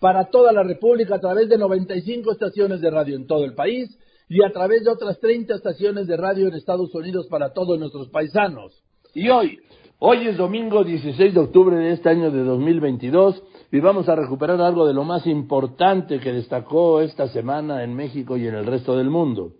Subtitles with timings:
[0.00, 3.96] para toda la República a través de 95 estaciones de radio en todo el país
[4.28, 8.08] y a través de otras 30 estaciones de radio en Estados Unidos para todos nuestros
[8.08, 8.82] paisanos.
[9.14, 9.58] Y hoy,
[9.98, 14.60] hoy es domingo 16 de octubre de este año de 2022 y vamos a recuperar
[14.62, 18.96] algo de lo más importante que destacó esta semana en México y en el resto
[18.96, 19.52] del mundo.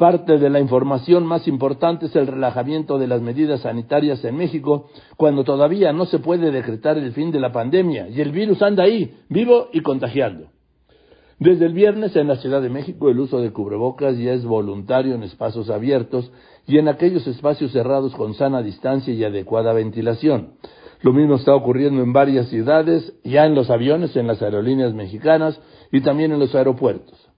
[0.00, 4.88] Parte de la información más importante es el relajamiento de las medidas sanitarias en México
[5.18, 8.84] cuando todavía no se puede decretar el fin de la pandemia y el virus anda
[8.84, 10.46] ahí, vivo y contagiando.
[11.38, 15.14] Desde el viernes en la Ciudad de México el uso de cubrebocas ya es voluntario
[15.14, 16.32] en espacios abiertos
[16.66, 20.54] y en aquellos espacios cerrados con sana distancia y adecuada ventilación.
[21.02, 25.60] Lo mismo está ocurriendo en varias ciudades, ya en los aviones, en las aerolíneas mexicanas
[25.92, 27.29] y también en los aeropuertos.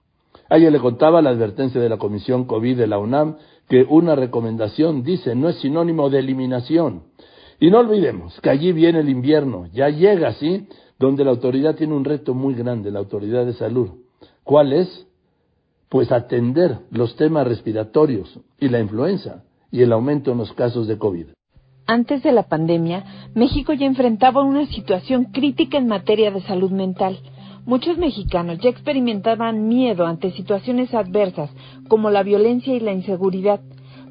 [0.53, 3.37] Ayer le contaba la advertencia de la Comisión COVID de la UNAM
[3.67, 7.05] que una recomendación, dice, no es sinónimo de eliminación.
[7.59, 10.67] Y no olvidemos que allí viene el invierno, ya llega, ¿sí?
[10.99, 13.89] Donde la autoridad tiene un reto muy grande, la autoridad de salud.
[14.43, 15.07] ¿Cuál es?
[15.89, 20.99] Pues atender los temas respiratorios y la influenza y el aumento en los casos de
[20.99, 21.29] COVID.
[21.87, 27.17] Antes de la pandemia, México ya enfrentaba una situación crítica en materia de salud mental.
[27.65, 31.49] Muchos mexicanos ya experimentaban miedo ante situaciones adversas
[31.87, 33.61] como la violencia y la inseguridad.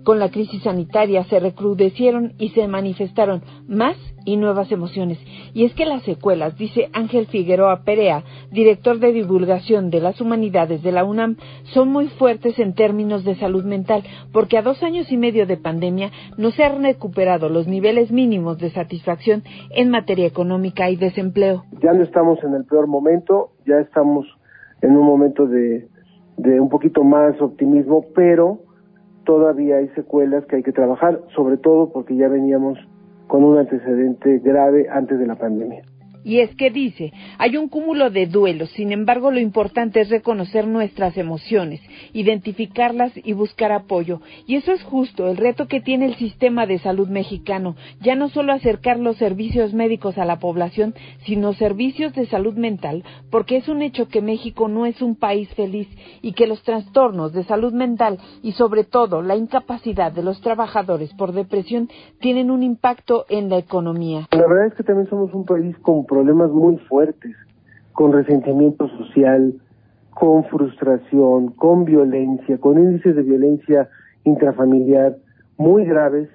[0.04, 5.18] Con la crisis sanitaria se recrudecieron y se manifestaron más y nuevas emociones.
[5.54, 10.82] Y es que las secuelas, dice Ángel Figueroa Perea, director de divulgación de las humanidades
[10.82, 11.36] de la UNAM,
[11.74, 14.02] son muy fuertes en términos de salud mental,
[14.32, 18.58] porque a dos años y medio de pandemia no se han recuperado los niveles mínimos
[18.58, 21.64] de satisfacción en materia económica y desempleo.
[21.82, 24.26] Ya no estamos en el peor momento, ya estamos
[24.82, 25.88] en un momento de,
[26.36, 28.58] un poquito más optimismo, pero
[29.24, 32.78] todavía hay secuelas que hay que trabajar, sobre todo porque ya veníamos
[33.32, 35.82] con un antecedente grave antes de la pandemia.
[36.24, 40.66] Y es que dice, hay un cúmulo de duelos, sin embargo lo importante es reconocer
[40.66, 41.80] nuestras emociones,
[42.12, 44.20] identificarlas y buscar apoyo.
[44.46, 48.28] Y eso es justo el reto que tiene el sistema de salud mexicano, ya no
[48.28, 50.94] solo acercar los servicios médicos a la población,
[51.24, 55.48] sino servicios de salud mental, porque es un hecho que México no es un país
[55.54, 55.88] feliz
[56.20, 61.12] y que los trastornos de salud mental y sobre todo la incapacidad de los trabajadores
[61.14, 61.88] por depresión
[62.20, 64.28] tienen un impacto en la economía.
[64.30, 67.34] La verdad es que también somos un país con problemas muy fuertes,
[67.94, 69.54] con resentimiento social,
[70.10, 73.88] con frustración, con violencia, con índices de violencia
[74.24, 75.16] intrafamiliar
[75.56, 76.28] muy graves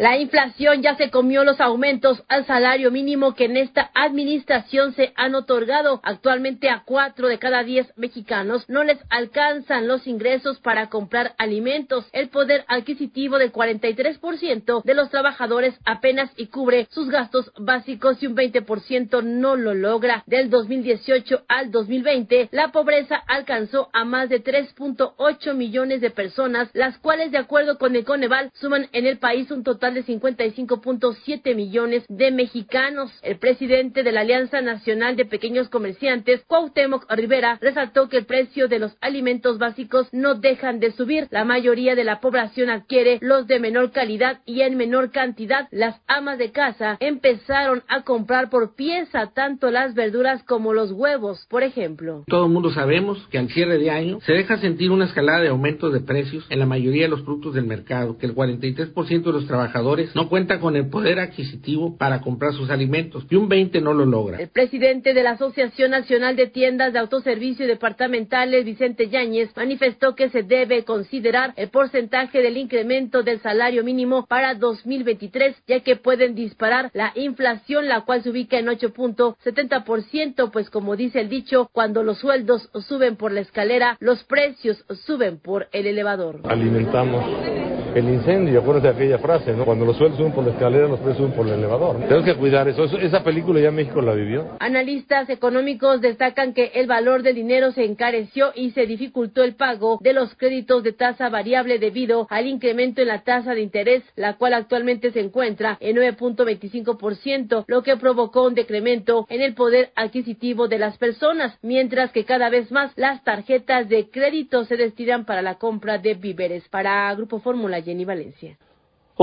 [0.01, 5.13] La inflación ya se comió los aumentos al salario mínimo que en esta administración se
[5.15, 5.99] han otorgado.
[6.01, 12.09] Actualmente a cuatro de cada diez mexicanos no les alcanzan los ingresos para comprar alimentos.
[12.13, 18.25] El poder adquisitivo del 43% de los trabajadores apenas y cubre sus gastos básicos y
[18.25, 20.23] un 20% no lo logra.
[20.25, 26.97] Del 2018 al 2020, la pobreza alcanzó a más de 3.8 millones de personas, las
[26.97, 32.05] cuales de acuerdo con el Coneval suman en el país un total de 55.7 millones
[32.07, 33.11] de mexicanos.
[33.23, 38.67] El presidente de la Alianza Nacional de Pequeños Comerciantes, Cuauhtémoc Rivera, resaltó que el precio
[38.67, 41.27] de los alimentos básicos no dejan de subir.
[41.31, 45.67] La mayoría de la población adquiere los de menor calidad y en menor cantidad.
[45.71, 51.45] Las amas de casa empezaron a comprar por pieza tanto las verduras como los huevos,
[51.49, 52.23] por ejemplo.
[52.27, 55.49] Todo el mundo sabemos que al cierre de año se deja sentir una escalada de
[55.49, 59.31] aumentos de precios en la mayoría de los productos del mercado, que el 43% de
[59.31, 59.70] los trabajadores
[60.15, 64.05] no cuenta con el poder adquisitivo para comprar sus alimentos y un 20 no lo
[64.05, 64.39] logra.
[64.39, 70.15] El presidente de la Asociación Nacional de Tiendas de Autoservicio y Departamentales, Vicente Yáñez, manifestó
[70.15, 75.95] que se debe considerar el porcentaje del incremento del salario mínimo para 2023, ya que
[75.95, 81.69] pueden disparar la inflación, la cual se ubica en 8.70%, pues como dice el dicho,
[81.71, 86.41] cuando los sueldos suben por la escalera, los precios suben por el elevador.
[86.43, 89.65] Alimentamos el incendio, acuérdate de aquella frase, ¿no?
[89.65, 91.97] Cuando los sueldos suben por la escalera, los precios suben por el elevador.
[91.99, 92.85] Tenemos que cuidar eso.
[92.85, 94.57] Esa película ya México la vivió.
[94.59, 99.99] Analistas económicos destacan que el valor del dinero se encareció y se dificultó el pago
[100.01, 104.37] de los créditos de tasa variable debido al incremento en la tasa de interés, la
[104.37, 110.67] cual actualmente se encuentra en 9.25%, lo que provocó un decremento en el poder adquisitivo
[110.67, 115.41] de las personas, mientras que cada vez más las tarjetas de crédito se destinan para
[115.41, 116.67] la compra de víveres.
[116.69, 118.57] Para Grupo Fórmula, Valencia.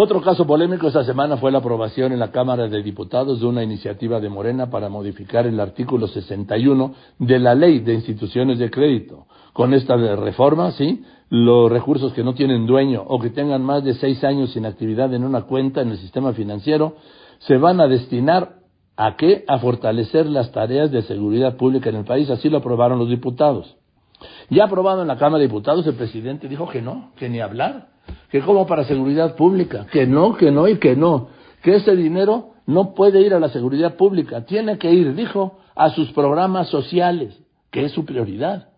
[0.00, 3.64] Otro caso polémico esta semana fue la aprobación en la Cámara de Diputados de una
[3.64, 9.26] iniciativa de Morena para modificar el artículo 61 de la Ley de Instituciones de Crédito.
[9.52, 13.94] Con esta reforma, sí, los recursos que no tienen dueño o que tengan más de
[13.94, 16.94] seis años sin actividad en una cuenta en el sistema financiero
[17.40, 18.58] se van a destinar
[18.96, 19.44] a qué?
[19.48, 22.28] A fortalecer las tareas de seguridad pública en el país.
[22.30, 23.76] Así lo aprobaron los diputados.
[24.50, 27.97] Ya aprobado en la Cámara de Diputados, el presidente dijo que no, que ni hablar
[28.30, 31.28] que como para seguridad pública, que no, que no y que no,
[31.62, 35.90] que ese dinero no puede ir a la seguridad pública, tiene que ir, dijo, a
[35.90, 37.38] sus programas sociales,
[37.70, 38.68] que es su prioridad,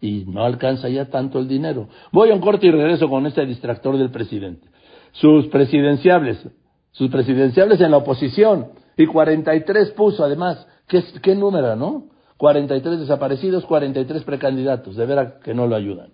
[0.00, 1.88] y no alcanza ya tanto el dinero.
[2.12, 4.68] Voy a un corte y regreso con este distractor del presidente.
[5.12, 6.46] Sus presidenciables,
[6.92, 12.08] sus presidenciables en la oposición, y 43 puso además, ¿qué, qué número, no?
[12.36, 16.10] 43 desaparecidos, 43 precandidatos, de veras que no lo ayudan.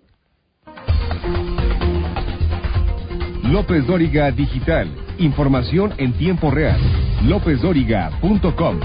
[3.55, 4.89] López Dóriga Digital.
[5.17, 6.77] Información en tiempo real.
[7.23, 8.79] LópezDóriga.com.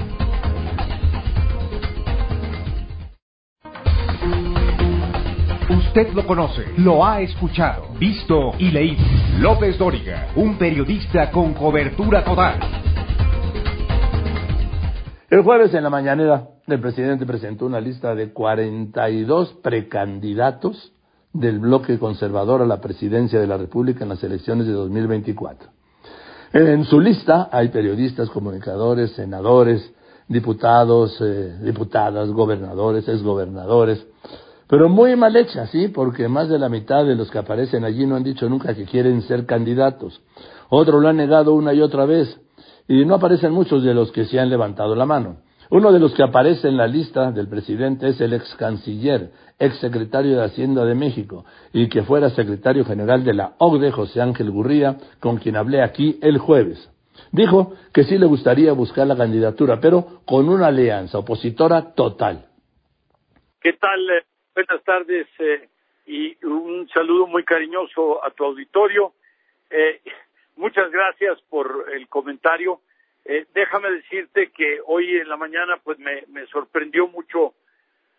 [5.77, 9.03] Usted lo conoce, lo ha escuchado, visto y leído.
[9.41, 12.61] López Dóriga, un periodista con cobertura total.
[15.31, 20.93] El jueves en la mañanera, el presidente presentó una lista de 42 precandidatos
[21.33, 25.69] del bloque conservador a la presidencia de la República en las elecciones de 2024.
[26.53, 29.93] En su lista hay periodistas, comunicadores, senadores,
[30.27, 34.05] diputados, eh, diputadas, gobernadores, exgobernadores,
[34.67, 35.89] pero muy mal hecha, ¿sí?
[35.89, 38.85] Porque más de la mitad de los que aparecen allí no han dicho nunca que
[38.85, 40.21] quieren ser candidatos.
[40.69, 42.41] Otros lo han negado una y otra vez.
[42.87, 45.39] Y no aparecen muchos de los que se han levantado la mano.
[45.71, 49.79] Uno de los que aparece en la lista del presidente es el ex canciller, ex
[49.79, 54.51] secretario de Hacienda de México y que fuera secretario general de la OCDE, José Ángel
[54.51, 56.91] Gurría, con quien hablé aquí el jueves.
[57.31, 62.47] Dijo que sí le gustaría buscar la candidatura, pero con una alianza opositora total.
[63.61, 64.11] ¿Qué tal?
[64.11, 64.25] Eh,
[64.55, 65.69] buenas tardes eh,
[66.07, 69.13] y un saludo muy cariñoso a tu auditorio.
[69.69, 70.01] Eh,
[70.57, 72.81] muchas gracias por el comentario.
[73.55, 77.55] déjame decirte que hoy en la mañana pues me sorprendió mucho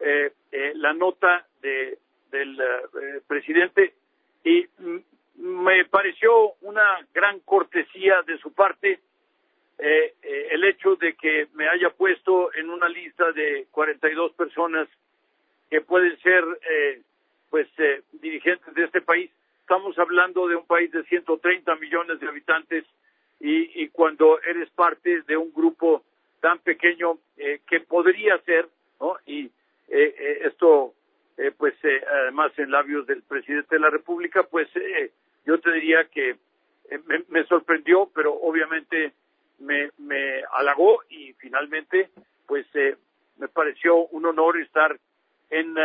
[0.01, 1.97] eh, eh, la nota de,
[2.31, 3.93] del eh, presidente
[4.43, 4.65] y
[5.35, 8.99] me pareció una gran cortesía de su parte
[9.77, 10.13] eh,
[10.51, 14.87] el hecho de que me haya puesto en una lista de 42 personas
[15.69, 16.43] que pueden ser
[17.49, 17.67] pues
[18.11, 19.31] dirigentes de este país.
[19.61, 22.85] Estamos hablando de un país de 130 millones de habitantes
[23.39, 26.03] y, y cuando eres parte de un grupo
[26.41, 27.17] tan pequeño
[27.67, 28.67] que podría ser,
[28.99, 29.17] ¿no?
[29.25, 29.49] Y
[29.91, 30.93] eh, eh, esto,
[31.37, 31.73] eh, pues,
[32.09, 34.69] además en labios del presidente de la República, pues
[35.45, 36.37] yo te diría que
[37.07, 39.11] me, me, sorprendió, pero obviamente
[39.59, 42.09] me, me halagó y finalmente,
[42.47, 42.65] pues
[43.37, 44.97] me pareció un honor estar
[45.49, 45.75] en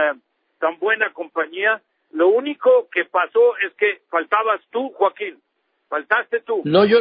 [0.60, 1.82] tan buena compañía.
[2.12, 5.40] Lo único que pasó es que faltabas tú, Joaquín.
[5.88, 6.62] Faltaste tú.
[6.64, 6.98] No, yo,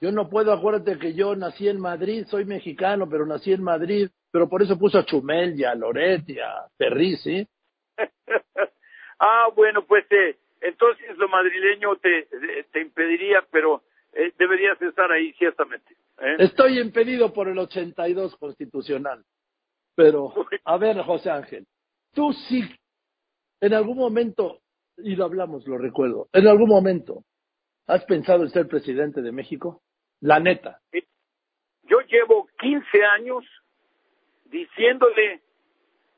[0.00, 4.08] yo no puedo, acuérdate que yo nací en Madrid, soy mexicano, pero nací en Madrid,
[4.30, 6.66] pero por eso puso a Chumel y a Loret y a
[7.22, 7.46] ¿sí?
[9.18, 12.28] ah, bueno, pues eh, entonces lo madrileño te,
[12.72, 13.82] te impediría, pero
[14.12, 15.94] eh, deberías estar ahí ciertamente.
[16.18, 16.36] ¿eh?
[16.38, 19.24] Estoy impedido por el 82 constitucional.
[19.94, 20.32] Pero,
[20.64, 21.66] a ver, José Ángel,
[22.14, 22.62] tú sí,
[23.60, 24.60] en algún momento,
[24.96, 27.24] y lo hablamos, lo recuerdo, en algún momento,
[27.86, 29.82] ¿has pensado en ser presidente de México?
[30.20, 30.80] La neta.
[31.82, 33.44] Yo llevo 15 años
[34.50, 35.40] diciéndole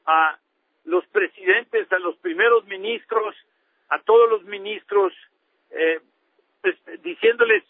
[0.06, 0.38] a
[0.84, 3.34] los presidentes, a los primeros ministros,
[3.88, 5.12] a todos los ministros,
[5.70, 6.00] eh,
[6.62, 7.64] pues, diciéndoles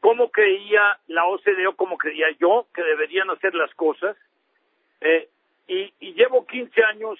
[0.00, 4.16] cómo creía la OCDE o cómo creía yo que deberían hacer las cosas.
[5.00, 5.28] Eh,
[5.66, 7.18] y, llevo 15 años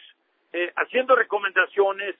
[0.52, 2.14] eh, haciendo recomendaciones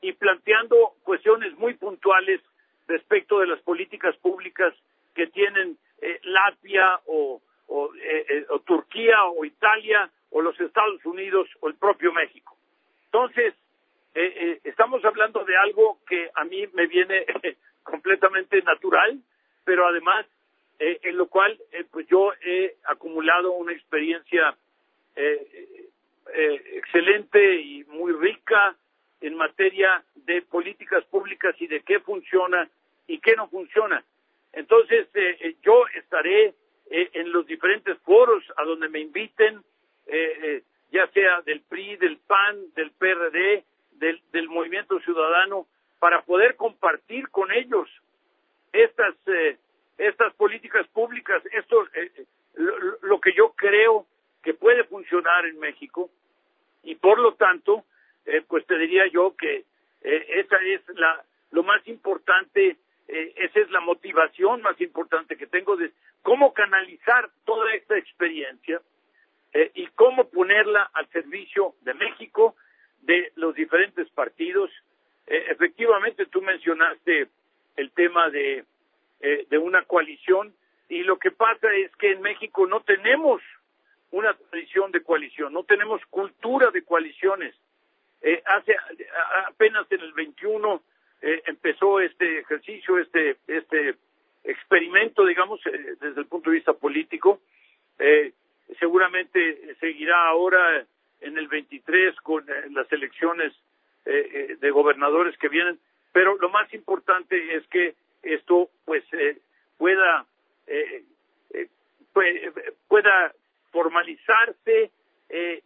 [0.00, 2.40] y planteando cuestiones muy puntuales
[2.86, 4.74] respecto de las políticas públicas
[5.14, 7.40] que tienen eh, Latvia o,
[8.02, 12.56] eh, eh, o, Turquía o Italia o los Estados Unidos o el propio México.
[13.06, 13.54] Entonces,
[14.64, 17.26] estamos hablando de algo que a mí me viene
[17.82, 19.18] completamente natural,
[19.64, 20.26] pero además
[20.78, 21.58] en lo cual
[21.90, 24.56] pues yo he acumulado una experiencia
[26.32, 28.76] excelente y muy rica
[29.20, 32.68] en materia de políticas públicas y de qué funciona
[33.06, 34.02] y qué no funciona.
[34.52, 36.54] Entonces, eh, eh, yo estaré
[36.90, 39.62] eh, en los diferentes foros a donde me inviten,
[40.90, 45.68] ya sea del PRI, del PAN, del PRD, del, del Movimiento Ciudadano,
[46.00, 47.88] para poder compartir con ellos
[48.72, 49.14] estas,
[49.98, 51.86] estas políticas públicas, esto,
[52.54, 54.06] lo, lo, que yo creo
[54.42, 56.10] que puede funcionar en México.
[56.82, 57.84] Y por lo tanto,
[58.48, 59.64] pues te diría yo que
[60.02, 62.76] esa es la, lo más importante
[63.12, 65.90] eh, esa es la motivación más importante que tengo de
[66.22, 68.80] cómo canalizar toda esta experiencia
[69.52, 72.54] eh, y cómo ponerla al servicio de México,
[73.00, 74.70] de los diferentes partidos.
[75.26, 77.26] Eh, efectivamente, tú mencionaste
[77.76, 78.64] el tema de,
[79.20, 80.54] de una coalición
[80.88, 83.42] y lo que pasa es que en México no tenemos
[84.12, 87.54] una tradición de coalición, no tenemos cultura de coaliciones.
[88.44, 88.76] hace
[89.46, 90.82] apenas en el 21
[91.22, 93.96] eh, empezó este ejercicio, este, este
[94.44, 97.40] experimento, digamos, eh, desde el punto de vista político.
[97.98, 98.32] Eh,
[98.78, 100.84] seguramente seguirá ahora
[101.20, 103.52] en el 23 con las elecciones
[104.02, 105.78] de gobernadores que vienen,
[106.10, 109.04] pero lo más importante es que esto pues
[109.76, 110.24] pueda
[112.88, 113.34] pueda
[113.70, 114.90] formalizarse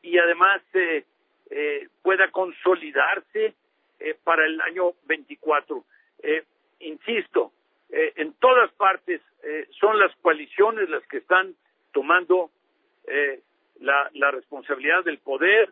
[0.02, 0.62] y además
[2.02, 3.54] pueda consolidarse
[4.04, 5.82] eh, para el año 24.
[6.22, 6.44] Eh,
[6.80, 7.52] insisto,
[7.88, 9.22] eh, en todas partes
[9.78, 11.54] son las coaliciones las que están
[11.92, 12.50] tomando
[13.80, 15.70] la, la, responsabilidad del poder.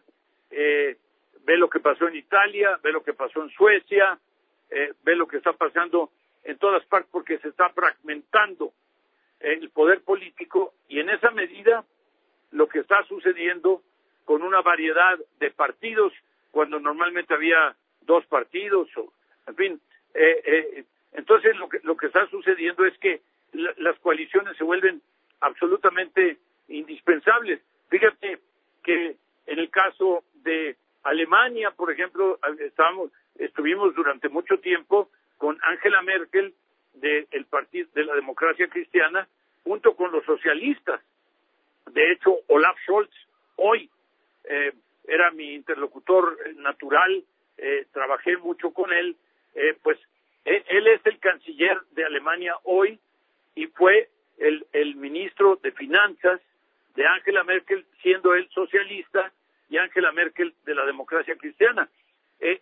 [0.51, 4.19] ve lo que pasó en Italia, ve lo que pasó en Suecia,
[4.69, 6.11] ve lo que está pasando
[6.45, 8.75] en todas partes porque se está fragmentando
[9.41, 11.83] el poder político y en esa medida
[12.51, 13.81] lo que está sucediendo
[14.27, 16.13] con una variedad de partidos
[16.51, 17.75] cuando normalmente había
[18.07, 19.13] dos partidos, o,
[19.47, 19.81] en fin.
[20.15, 23.21] Eh, eh, entonces, lo que, lo que está sucediendo es que
[23.53, 25.03] las coaliciones se vuelven
[25.41, 27.61] absolutamente indispensables.
[27.91, 28.39] Fíjate
[28.83, 29.17] que
[29.47, 36.55] en el caso de Alemania, por ejemplo, estábamos, estuvimos durante mucho tiempo con Angela Merkel
[36.95, 39.29] del Partido de la Democracia Cristiana
[39.65, 41.01] junto con los socialistas.
[41.91, 43.11] De hecho, Olaf Scholz
[43.57, 43.91] hoy
[44.45, 44.73] eh,
[45.07, 47.25] era mi interlocutor natural
[47.65, 49.15] eh, trabajé mucho con él,
[49.55, 49.97] eh, pues
[50.45, 52.99] eh, él, es el canciller de Alemania hoy
[53.55, 56.41] y fue el, el ministro de Finanzas
[56.97, 59.31] de Angela Merkel, siendo él socialista,
[59.71, 61.89] y Angela Merkel de la democracia cristiana.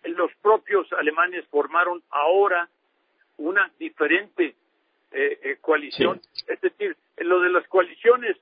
[0.03, 2.69] los propios alemanes formaron ahora
[3.37, 4.55] una diferente
[5.61, 6.21] coalición.
[6.47, 8.37] Es decir, lo de las coaliciones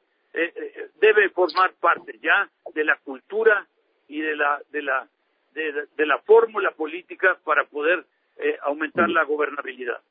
[0.99, 3.65] debe formar parte ya de la cultura
[4.09, 5.07] y de la de la
[5.61, 8.05] de, la fórmula política para poder
[8.37, 10.01] eh, aumentar la gobernabilidad.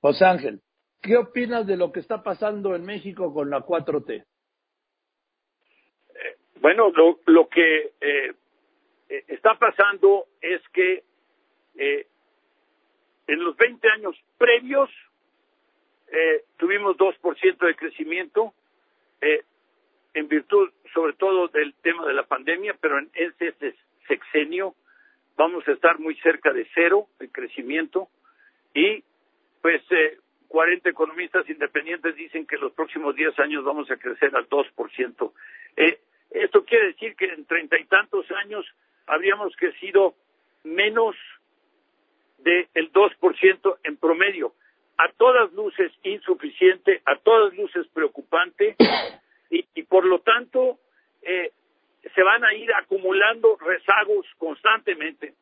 [0.00, 0.60] José Ángel,
[1.02, 4.24] ¿qué opinas de lo que está pasando en México con la 4T?
[6.14, 8.34] Eh, bueno, lo, lo que eh,
[9.28, 11.04] está pasando es que
[13.26, 14.90] en los 20 años previos
[16.08, 18.54] eh, tuvimos 2% de crecimiento,
[19.20, 19.42] eh,
[20.14, 23.48] en virtud sobre todo del tema de la pandemia, pero en este
[24.06, 24.74] sexenio
[25.36, 28.08] vamos a estar muy cerca de cero el crecimiento
[28.74, 29.02] y
[29.60, 34.48] pues eh, 40 economistas independientes dicen que los próximos 10 años vamos a crecer al
[34.48, 35.32] 2%.
[35.76, 35.98] Eh,
[36.30, 38.64] esto quiere decir que en treinta y tantos años
[39.06, 40.14] habríamos crecido
[40.64, 41.16] menos
[42.38, 44.52] del 2% en promedio.
[44.98, 48.76] A todas luces insuficiente, a todas luces preocupante
[49.50, 50.78] y, y por lo tanto
[51.22, 51.52] eh,
[52.14, 55.34] se van a ir acumulando rezagos constantemente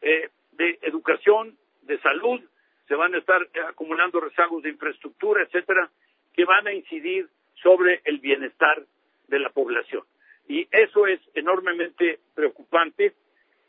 [0.00, 2.40] eh, de educación, de salud,
[2.88, 5.90] se van a estar acumulando rezagos de infraestructura, etcétera,
[6.34, 7.28] que van a incidir
[7.62, 8.84] sobre el bienestar
[9.28, 10.02] de la población.
[10.48, 13.14] Y eso es enormemente preocupante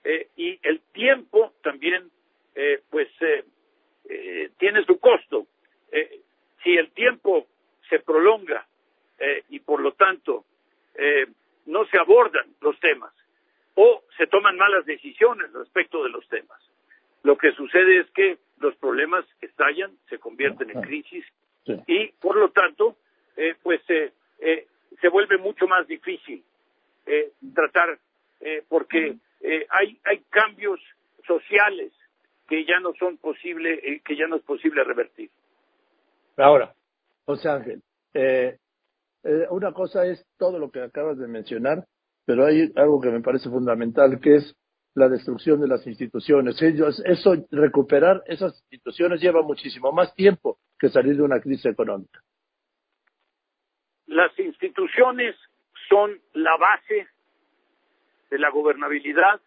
[0.04, 2.10] eh, y el tiempo también,
[2.56, 3.44] eh, pues, eh,
[4.10, 5.48] eh tiene su costo.
[5.92, 6.20] Eh,
[6.64, 7.48] si el tiempo
[7.90, 8.66] se prolonga
[9.20, 10.46] eh, y por lo tanto
[11.66, 13.14] no se abordan los temas
[13.76, 16.60] o se toman malas decisiones respecto de los temas,
[17.24, 21.26] lo que sucede es que los problemas estallan, se convierten en crisis
[21.88, 22.98] y por lo tanto,
[23.64, 26.44] pues, se vuelve mucho más difícil
[27.06, 27.98] eh, tratar
[28.40, 30.80] eh, porque eh, hay hay cambios
[31.26, 31.92] sociales
[32.48, 35.30] que ya no son posible eh, que ya no es posible revertir.
[36.38, 36.74] Ahora
[37.26, 37.82] José Ángel
[38.14, 38.58] eh,
[39.24, 41.86] eh, una cosa es todo lo que acabas de mencionar
[42.26, 44.56] pero hay algo que me parece fundamental que es
[44.96, 46.62] la destrucción de las instituciones.
[46.62, 52.20] Ellos, eso, recuperar esas instituciones lleva muchísimo más tiempo que salir de una crisis económica.
[54.06, 55.36] Las instituciones
[55.90, 57.08] son la base
[58.30, 59.42] de la gobernabilidad,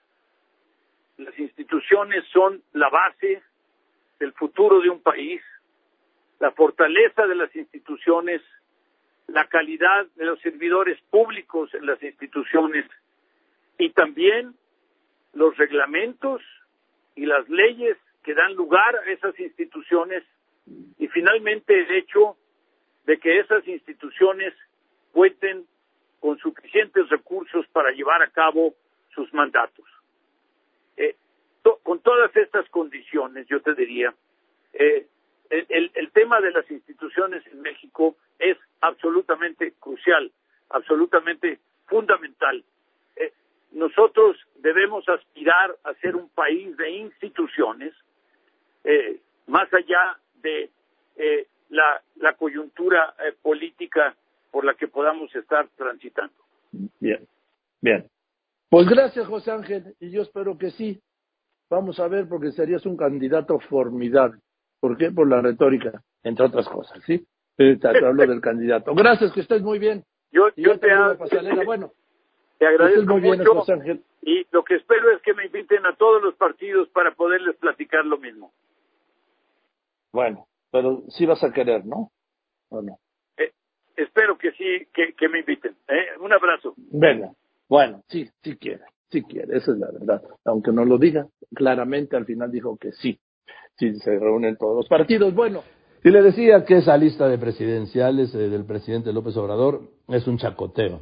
[1.18, 3.42] las instituciones son la base
[4.18, 5.40] del futuro de un país,
[6.40, 8.42] la fortaleza de las instituciones,
[9.28, 12.86] la calidad de los servidores públicos en las instituciones
[13.78, 14.54] y también
[15.34, 16.42] los reglamentos
[17.14, 20.22] y las leyes que dan lugar a esas instituciones
[20.98, 22.36] y finalmente el hecho
[23.04, 24.52] de que esas instituciones
[25.12, 25.66] cuenten
[26.20, 28.74] con suficientes recursos para llevar a cabo
[29.14, 29.86] sus mandatos.
[30.96, 31.14] Eh,
[31.82, 34.14] con todas estas condiciones, yo te diría,
[34.72, 35.06] eh,
[35.50, 40.30] el, el tema de las instituciones en México es absolutamente crucial,
[40.70, 42.64] absolutamente fundamental.
[43.16, 43.32] Eh,
[43.72, 47.94] nosotros debemos aspirar a ser un país de instituciones,
[48.84, 50.70] eh, más allá de
[51.16, 54.14] eh, la, la coyuntura eh, política
[54.50, 56.34] por la que podamos estar transitando.
[57.00, 57.26] Bien,
[57.80, 58.08] bien.
[58.68, 61.00] Pues gracias, José Ángel, y yo espero que sí.
[61.68, 64.40] Vamos a ver, porque serías un candidato formidable.
[64.80, 65.10] ¿Por qué?
[65.10, 67.26] Por la retórica, entre otras cosas, ¿sí?
[67.56, 68.94] Te, te hablo del candidato.
[68.94, 70.04] Gracias, que estés muy bien.
[70.30, 71.92] Yo, yo, yo te, te bueno.
[72.58, 74.02] Te agradezco muy bien, mucho José Ángel.
[74.22, 78.04] y lo que espero es que me inviten a todos los partidos para poderles platicar
[78.04, 78.52] lo mismo.
[80.12, 82.10] Bueno, pero sí vas a querer, ¿no?
[82.70, 82.98] ¿O no?
[83.36, 83.52] Eh,
[83.96, 85.76] espero que sí, que, que me inviten.
[85.88, 86.18] ¿eh?
[86.20, 86.74] Un abrazo.
[86.76, 87.32] Venga,
[87.68, 90.22] bueno, sí, sí quiere, sí quiere, esa es la verdad.
[90.44, 93.18] Aunque no lo diga, claramente al final dijo que sí,
[93.78, 95.34] sí se reúnen todos los partidos.
[95.34, 95.62] Bueno,
[96.06, 100.38] y le decía que esa lista de presidenciales eh, del presidente López Obrador es un
[100.38, 101.00] chacoteo,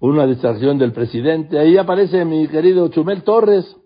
[0.00, 1.58] una distracción del presidente.
[1.58, 3.76] Ahí aparece mi querido Chumel Torres,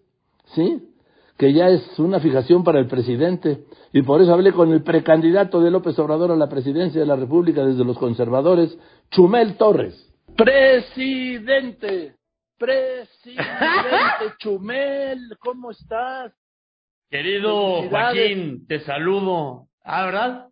[0.54, 0.94] ¿sí?
[1.36, 3.64] Que ya es una fijación para el presidente.
[3.92, 7.16] Y por eso hablé con el precandidato de López Obrador a la presidencia de la
[7.16, 8.78] República desde los conservadores,
[9.10, 10.10] Chumel Torres.
[10.34, 12.14] Presidente,
[12.56, 13.44] presidente
[14.38, 16.32] Chumel, ¿cómo estás?
[17.10, 19.66] Querido Joaquín, te saludo.
[19.84, 20.48] Ah, ¿verdad?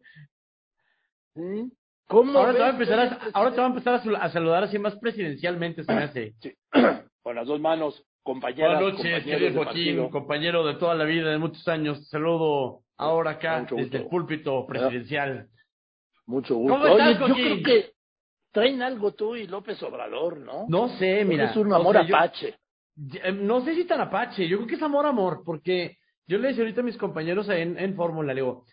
[1.35, 1.73] ¿Sí?
[2.07, 3.31] ¿Cómo ahora te, va a empezar a, presidente?
[3.35, 6.35] ahora te va a empezar a, sal- a saludar así más presidencialmente, se me hace.
[6.41, 6.53] Sí.
[7.23, 10.11] Con las dos manos, compañeras, Buenas noches, querido Joaquín, partido.
[10.11, 11.99] compañero de toda la vida, de muchos años.
[12.01, 15.49] Te saludo ahora acá Mucho desde el púlpito presidencial.
[16.27, 16.75] Mucho gusto.
[16.79, 17.45] ¿Cómo estás, Oye, yo Joaquín?
[17.45, 17.91] creo que
[18.53, 20.67] traen algo tú y López Obrador, ¿no?
[20.69, 21.51] No sé, mira.
[21.51, 22.55] es un o amor yo- apache.
[23.25, 26.49] Eh, No sé si tan apache, yo creo que es amor amor, porque yo le
[26.49, 28.65] decía ahorita a mis compañeros en, en Fórmula, le digo,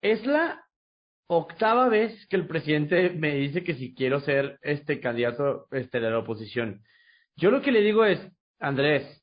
[0.00, 0.62] es la
[1.28, 6.10] octava vez que el presidente me dice que si quiero ser este candidato este de
[6.10, 6.82] la oposición.
[7.36, 8.20] Yo lo que le digo es,
[8.60, 9.22] Andrés,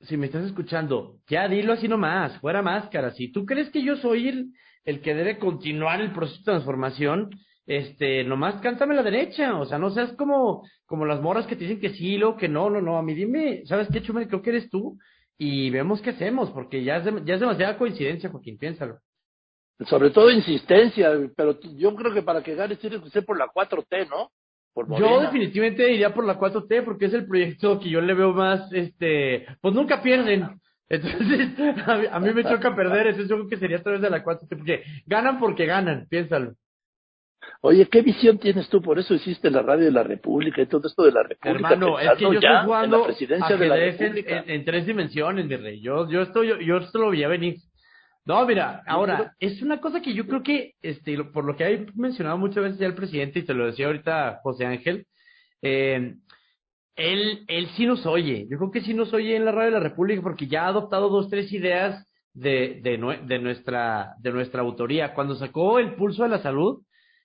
[0.00, 3.10] si me estás escuchando, ya dilo así nomás, fuera máscara.
[3.12, 4.52] Si tú crees que yo soy el,
[4.84, 7.30] el que debe continuar el proceso de transformación,
[7.66, 11.64] este, nomás cántame la derecha, o sea, no seas como, como las morras que te
[11.64, 14.28] dicen que sí, luego que no, no, no, a mí dime, ¿sabes qué, Chumel?
[14.28, 14.98] Creo que eres tú,
[15.38, 18.98] y vemos qué hacemos, porque ya es, ya es demasiada coincidencia, Joaquín, piénsalo.
[19.86, 23.46] Sobre todo insistencia, pero yo creo que para que gane tiene que ser por la
[23.46, 24.32] 4T, ¿no?
[24.74, 28.32] Por Yo definitivamente iría por la 4T porque es el proyecto que yo le veo
[28.32, 30.60] más, este, pues nunca pierden.
[30.88, 31.50] Entonces,
[31.86, 34.10] a mí, a mí me choca perder, entonces yo creo que sería a través de
[34.10, 36.54] la 4T, porque ganan porque ganan, piénsalo.
[37.60, 38.80] Oye, ¿qué visión tienes tú?
[38.80, 41.50] Por eso hiciste la radio de la República y todo esto de la República.
[41.50, 45.46] Hermano, es que yo estoy en jugando la presidencia de la ajedrez en, tres dimensiones,
[45.46, 45.80] mi rey.
[45.80, 47.56] Yo, yo estoy, yo, yo esto lo veía venir.
[48.24, 51.86] No, mira, ahora, es una cosa que yo creo que, este, por lo que ha
[51.94, 55.06] mencionado muchas veces ya el presidente, y te lo decía ahorita José Ángel,
[55.62, 56.14] eh,
[56.94, 58.46] él, él sí nos oye.
[58.50, 60.68] Yo creo que sí nos oye en la radio de la República porque ya ha
[60.68, 65.14] adoptado dos, tres ideas de, de nuestra, de nuestra autoría.
[65.14, 66.82] Cuando sacó el pulso de la salud,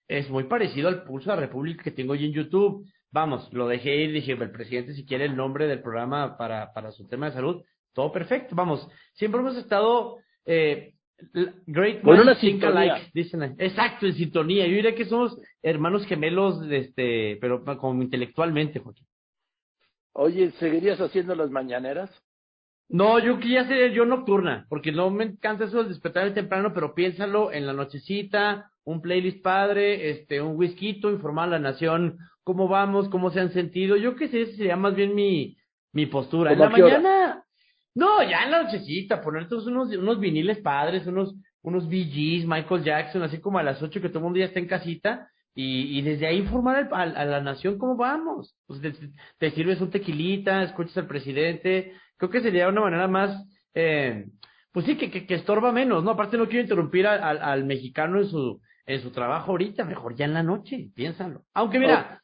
[0.07, 2.85] es muy parecido al pulso de la República que tengo yo en YouTube.
[3.11, 6.91] Vamos, lo dejé ir, dije, el presidente si quiere el nombre del programa para, para
[6.91, 7.63] su tema de salud,
[7.93, 8.55] todo perfecto.
[8.55, 10.93] Vamos, siempre hemos estado eh,
[11.67, 12.95] great minds una think sintonía.
[12.95, 13.55] alike, dicen.
[13.59, 14.67] Exacto, en sintonía.
[14.67, 19.07] Yo diría que somos hermanos gemelos, este, pero como intelectualmente, Joaquín.
[20.13, 22.11] Oye, ¿seguirías haciendo las mañaneras?
[22.89, 26.93] No, yo quería ser yo nocturna, porque no me encanta eso de despertar temprano, pero
[26.93, 32.67] piénsalo en la nochecita, un playlist padre, este, un whisky, informar a la nación cómo
[32.67, 33.95] vamos, cómo se han sentido.
[33.95, 35.57] Yo qué sé, sería más bien mi,
[35.93, 36.51] mi postura.
[36.51, 36.99] En ¿Cómo la a hora?
[36.99, 37.43] mañana,
[37.95, 43.23] no, ya en la nochecita, ponerte unos, unos viniles padres, unos, unos Gees, Michael Jackson,
[43.23, 46.01] así como a las ocho que todo el mundo ya está en casita, y, y
[46.01, 48.55] desde ahí informar al- al- a, la nación cómo vamos.
[48.67, 48.93] Pues te,
[49.37, 51.93] te sirves un tequilita, escuchas al presidente,
[52.29, 54.27] creo que sería una manera más, eh,
[54.71, 56.11] pues sí, que, que, que estorba menos, ¿no?
[56.11, 60.15] Aparte no quiero interrumpir al, al, al mexicano en su, en su trabajo ahorita, mejor
[60.15, 61.43] ya en la noche, piénsalo.
[61.53, 62.21] Aunque mira,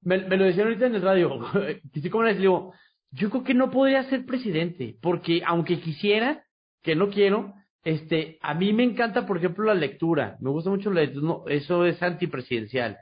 [0.00, 1.38] me, me lo decían ahorita en el radio,
[1.94, 2.72] sí como les digo,
[3.10, 6.44] yo creo que no podría ser presidente, porque aunque quisiera,
[6.82, 10.90] que no quiero, este, a mí me encanta, por ejemplo, la lectura, me gusta mucho
[10.90, 12.96] la lectura, no, eso es antipresidencial,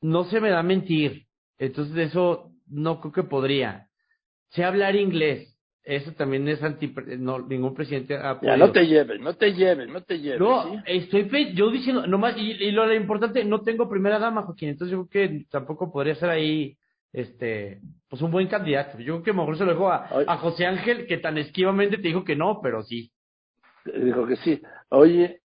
[0.00, 1.26] no se me da mentir,
[1.58, 3.86] entonces eso no creo que podría.
[4.50, 5.55] Sé hablar inglés,
[5.86, 9.88] eso también es anti, no, ningún presidente ha Ya, no te lleves, no te lleves,
[9.88, 10.40] no te lleves.
[10.40, 10.80] No, ¿sí?
[10.84, 15.06] estoy yo diciendo, nomás, y, y lo importante, no tengo primera dama, Joaquín, entonces yo
[15.06, 16.76] creo que tampoco podría ser ahí,
[17.12, 18.98] este, pues un buen candidato.
[18.98, 22.08] Yo creo que mejor se lo dejo a, a José Ángel, que tan esquivamente te
[22.08, 23.12] dijo que no, pero sí.
[23.84, 24.60] Dijo que sí.
[24.88, 25.40] Oye,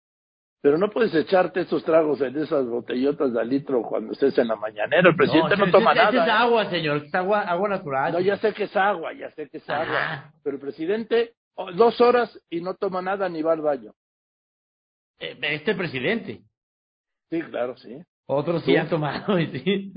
[0.67, 4.57] pero no puedes echarte esos tragos en esas botellotas de litro cuando estés en la
[4.57, 5.11] mañanera.
[5.11, 6.23] El presidente no, toma ese nada.
[6.25, 6.33] es ¿eh?
[6.33, 8.13] agua, señor, es agua, agua natural.
[8.15, 9.83] No, ya sé que es agua, ya sé que es Ajá.
[9.83, 10.33] agua.
[10.43, 13.93] Pero el presidente, oh, dos horas y no toma nada ni va al baño.
[15.21, 16.41] Eh, Este presidente.
[17.31, 18.03] Sí, claro, sí.
[18.27, 19.93] Otros sí han tomado, y sí.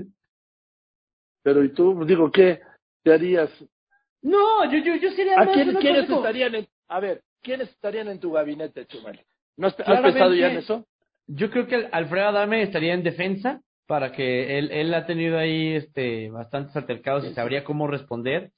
[1.42, 2.04] Pero ¿y tú?
[2.04, 2.60] Digo, ¿qué
[3.02, 3.50] te harías?
[4.22, 8.20] No, yo, yo, yo sería ¿A quién, quiénes estarían en, a ver, quiénes estarían en
[8.20, 9.18] tu gabinete, Chumel?
[9.60, 10.86] ¿No has, pensado ya en eso?
[11.26, 15.74] Yo creo que Alfredo Adame estaría en defensa para que él, él ha tenido ahí
[15.74, 18.50] este bastantes altercados y sabría cómo responder.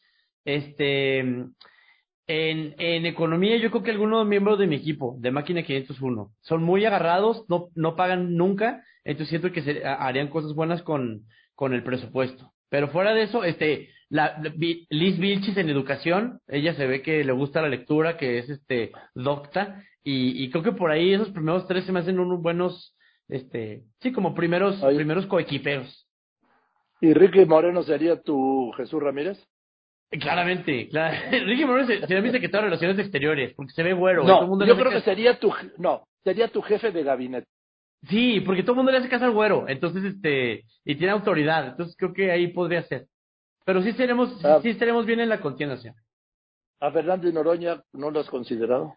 [0.44, 6.30] Este en, en economía yo creo que algunos miembros de mi equipo de Máquina 501
[6.40, 10.82] son muy agarrados, no, no pagan nunca, entonces siento que se, ha- harían cosas buenas
[10.82, 11.22] con,
[11.54, 12.52] con el presupuesto.
[12.68, 14.40] Pero fuera de eso, este, la,
[14.88, 18.92] Liz Vilchis en educación, ella se ve que le gusta la lectura, que es este
[19.14, 22.96] docta, y, y creo que por ahí esos primeros tres se me hacen unos buenos,
[23.28, 26.08] este, sí, como primeros, primeros coequiperos.
[27.00, 29.38] ¿Y Ricky Moreno sería tu Jesús Ramírez?
[30.10, 31.16] Claramente, claro.
[31.46, 34.22] Ricky Moreno se- sería mi secretario de Relaciones Exteriores, porque se ve güero.
[34.22, 37.02] y No, todo el mundo yo creo que sería tu, no, sería tu jefe de
[37.02, 37.46] gabinete.
[38.08, 41.68] Sí, porque todo el mundo le hace caso al güero, entonces, este, y tiene autoridad,
[41.68, 43.06] entonces creo que ahí podría ser.
[43.64, 44.58] Pero sí seremos, sí, Ah.
[44.60, 45.94] sí estaremos bien en la contienda, señor.
[46.80, 48.92] ¿A Fernando y Noroña no lo has considerado?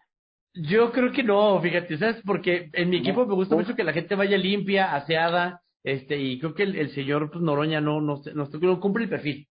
[0.56, 2.22] Yo creo que no, fíjate, ¿sabes?
[2.24, 6.38] Porque en mi equipo me gusta mucho que la gente vaya limpia, aseada, este, y
[6.38, 9.46] creo que el, el señor pues, Noroña no, no, no, no cumple el perfil.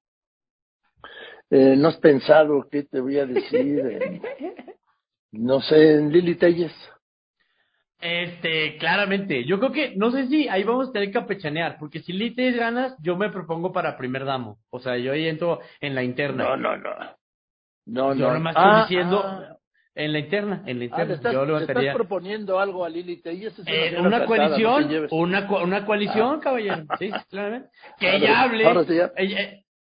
[1.52, 4.22] Eh, ¿No has pensado qué te voy a decir?
[5.32, 6.74] no sé, en Lili Telles.
[8.00, 12.02] Este, claramente, yo creo que, no sé si ahí vamos a tener que campechanear, porque
[12.02, 14.60] si Lee tienes ganas, yo me propongo para primer damo.
[14.70, 16.44] O sea, yo ahí entro en la interna.
[16.44, 16.92] No, no, no.
[17.88, 18.34] No, Yo no.
[18.34, 19.58] nomás Ah, estoy diciendo ah.
[19.96, 21.06] En la interna, en la Ah, interna.
[21.06, 23.58] ¿le estás, yo le levantaría estás proponiendo algo a Lili Telles?
[23.58, 26.40] Es Eh, una coalición, no una, co- una coalición, Ah.
[26.44, 26.84] caballero.
[27.00, 27.70] Sí, claramente.
[28.00, 28.66] Que Ahora- ella hable.
[28.66, 29.12] ahora sí ya.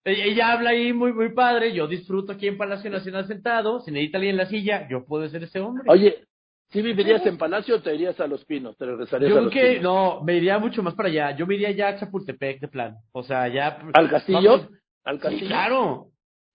[0.06, 1.72] Ella, habla ahí muy, muy padre.
[1.72, 3.80] Yo disfruto aquí en Palacio Nacional sentado.
[3.80, 5.84] Si necesita alguien en la silla, yo puedo ser ese hombre.
[5.88, 6.24] Oye,
[6.70, 8.76] ¿sí vivirías en Palacio o te irías a Los Pinos?
[8.76, 9.82] ¿Te regresarías yo a Los que Pinos?
[9.82, 11.34] no, me iría mucho más para allá.
[11.36, 12.96] Yo me iría ya a Chapultepec de plan.
[13.12, 13.78] O sea, ya.
[13.94, 14.58] ¿Al Castillo?
[14.58, 14.68] Vamos-
[15.04, 15.46] ¿Al Sí, Castillo?
[15.46, 16.06] claro.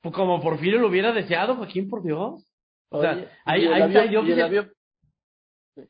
[0.02, 2.46] Pues como Porfirio lo hubiera deseado, Joaquín, por Dios.
[2.90, 4.24] O sea, Oye, ahí, ¿y el ahí está yo.
[4.26, 4.72] y el avión-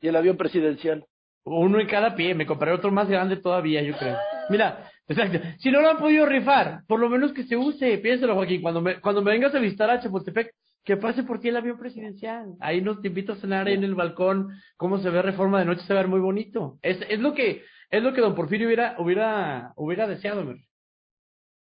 [0.02, 1.06] y el avión presidencial.
[1.46, 4.18] Uno en cada pie, me compraré otro más grande todavía, yo creo.
[4.50, 5.40] Mira, exacto.
[5.60, 8.82] Si no lo han podido rifar, por lo menos que se use, piénselo, Joaquín, cuando
[8.82, 12.54] me, cuando me vengas a visitar a Chapultepec, que pase por ti el avión presidencial.
[12.60, 15.66] Ahí nos te invito a cenar ahí en el balcón, cómo se ve reforma de
[15.66, 16.78] noche, se ve muy bonito.
[16.82, 20.58] Es, es lo que, es lo que don Porfirio hubiera, hubiera, hubiera deseado, Mer.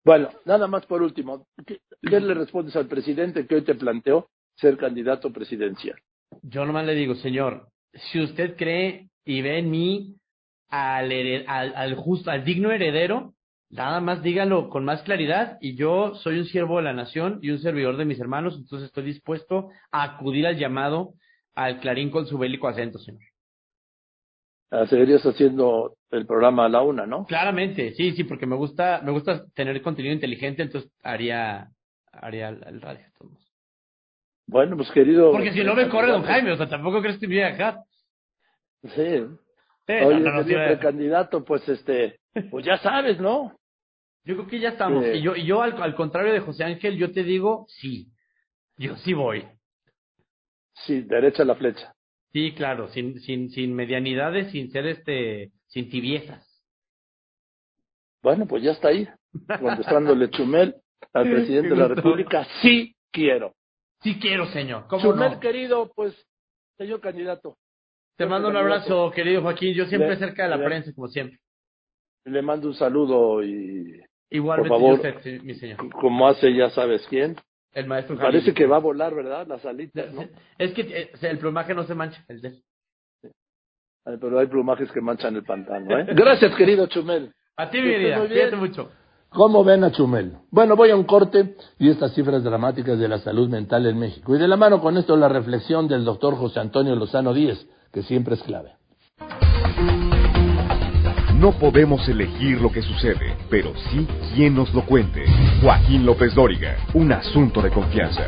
[0.04, 4.28] Bueno, nada más por último, ¿qué, ¿qué le respondes al presidente que hoy te planteó
[4.60, 5.98] ser candidato presidencial?
[6.42, 10.16] Yo nomás le digo, señor, si usted cree y ve en mí
[10.68, 11.12] al,
[11.46, 13.34] al, al justo, al digno heredero,
[13.70, 17.50] nada más dígalo con más claridad y yo soy un siervo de la nación y
[17.50, 21.14] un servidor de mis hermanos, entonces estoy dispuesto a acudir al llamado
[21.54, 23.22] al clarín con su bélico acento, señor.
[24.70, 27.24] Ah, Seguirías haciendo el programa a la una, ¿no?
[27.24, 31.68] Claramente, sí, sí, porque me gusta, me gusta tener contenido inteligente, entonces haría,
[32.12, 33.04] haría el, radio.
[33.18, 33.47] todos.
[34.48, 35.30] Bueno, pues querido.
[35.30, 37.80] Porque si no me corre don Jaime, o sea, tampoco crees que voy a dejar.
[38.82, 39.24] Sí.
[39.86, 43.58] Sí, Oye, no, no, no, precandidato, pues este, pues ya sabes, ¿no?
[44.24, 45.04] Yo creo que ya estamos.
[45.04, 45.10] Sí.
[45.12, 48.08] Y yo, y yo al, al contrario de José Ángel, yo te digo, sí.
[48.76, 49.44] Yo sí voy.
[50.86, 51.94] Sí, derecha la flecha.
[52.32, 56.46] Sí, claro, sin, sin, sin medianidades, sin ser este, sin tibiezas.
[58.22, 59.08] Bueno, pues ya está ahí,
[59.60, 60.74] contestándole Chumel
[61.12, 61.88] al presidente de la.
[61.88, 63.54] República, sí quiero.
[64.02, 64.86] Sí quiero, señor.
[64.88, 65.40] ¿Cómo Chumel, no?
[65.40, 66.14] querido, pues,
[66.76, 67.56] señor candidato,
[68.16, 68.84] Te mando un candidato.
[68.84, 69.74] abrazo, querido Joaquín.
[69.74, 71.38] Yo siempre Le- cerca de la le- prensa, como siempre.
[72.24, 75.90] le mando un saludo y, Igualmente, por favor, yo mi señor.
[75.92, 77.36] como hace ya sabes quién,
[77.72, 79.46] El maestro parece que va a volar, ¿verdad?
[79.46, 80.28] Las alitas, ¿no?
[80.58, 82.24] Es que eh, el plumaje no se mancha.
[82.28, 82.62] El de...
[84.04, 86.06] Pero hay plumajes que manchan el pantano, ¿eh?
[86.14, 87.32] Gracias, querido Chumel.
[87.56, 88.18] A ti, mi bien.
[88.26, 88.90] Cuídate mucho.
[89.30, 90.38] ¿Cómo ven a Chumel?
[90.50, 94.34] Bueno, voy a un corte y estas cifras dramáticas de la salud mental en México.
[94.34, 98.02] Y de la mano con esto la reflexión del doctor José Antonio Lozano Díez, que
[98.02, 98.72] siempre es clave.
[101.38, 105.24] No podemos elegir lo que sucede, pero sí quién nos lo cuente.
[105.62, 108.24] Joaquín López Dóriga, un asunto de confianza.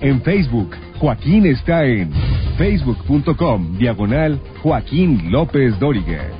[0.00, 2.12] En Facebook, Joaquín está en
[2.56, 6.30] facebook.com diagonal Joaquín López Dóriga.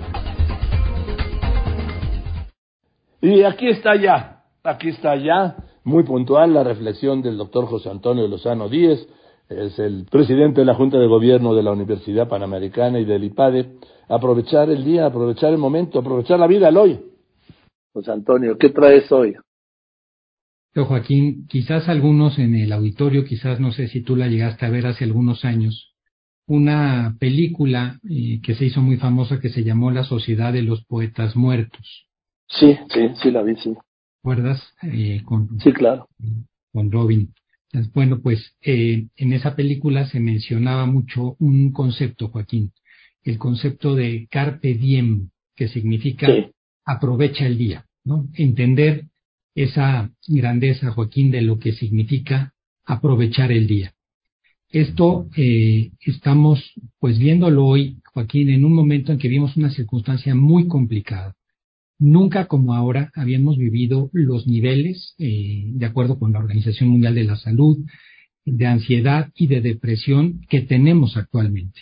[3.20, 8.26] Y aquí está ya, aquí está ya, muy puntual la reflexión del doctor José Antonio
[8.28, 9.06] Lozano Díez,
[9.48, 13.78] es el presidente de la Junta de Gobierno de la Universidad Panamericana y del IPADE.
[14.08, 17.00] Aprovechar el día, aprovechar el momento, aprovechar la vida, el hoy.
[17.92, 19.34] José Antonio, ¿qué traes hoy?
[20.74, 24.70] Yo, Joaquín, quizás algunos en el auditorio, quizás no sé si tú la llegaste a
[24.70, 25.95] ver hace algunos años,
[26.46, 30.84] una película eh, que se hizo muy famosa que se llamó La Sociedad de los
[30.84, 32.06] Poetas Muertos.
[32.48, 33.74] Sí, sí, sí la vi, sí.
[34.22, 34.62] ¿Recuerdas?
[34.82, 36.08] Eh, con, Sí, claro.
[36.72, 37.32] con Robin.
[37.92, 42.72] Bueno, pues eh, en esa película se mencionaba mucho un concepto, Joaquín,
[43.22, 46.46] el concepto de carpe diem, que significa Sí.
[46.84, 48.28] aprovecha el día, ¿no?
[48.34, 49.06] Entender
[49.54, 52.52] esa grandeza, Joaquín, de lo que significa
[52.84, 53.92] aprovechar el día.
[54.70, 60.34] Esto eh, estamos pues viéndolo hoy, Joaquín, en un momento en que vimos una circunstancia
[60.34, 61.34] muy complicada.
[61.98, 67.24] Nunca como ahora habíamos vivido los niveles, eh, de acuerdo con la Organización Mundial de
[67.24, 67.78] la Salud,
[68.44, 71.80] de ansiedad y de depresión que tenemos actualmente.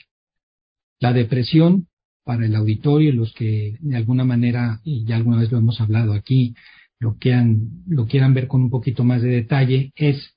[1.01, 1.89] La depresión,
[2.23, 5.81] para el auditorio y los que de alguna manera, y ya alguna vez lo hemos
[5.81, 6.55] hablado aquí,
[6.99, 10.35] lo quieran, lo quieran ver con un poquito más de detalle, es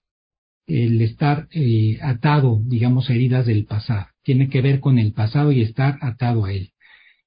[0.67, 4.07] el estar eh, atado, digamos, heridas del pasado.
[4.23, 6.71] Tiene que ver con el pasado y estar atado a él.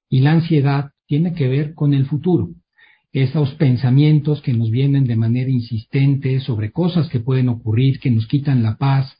[0.09, 2.49] Y la ansiedad tiene que ver con el futuro.
[3.11, 8.27] Esos pensamientos que nos vienen de manera insistente sobre cosas que pueden ocurrir, que nos
[8.27, 9.17] quitan la paz,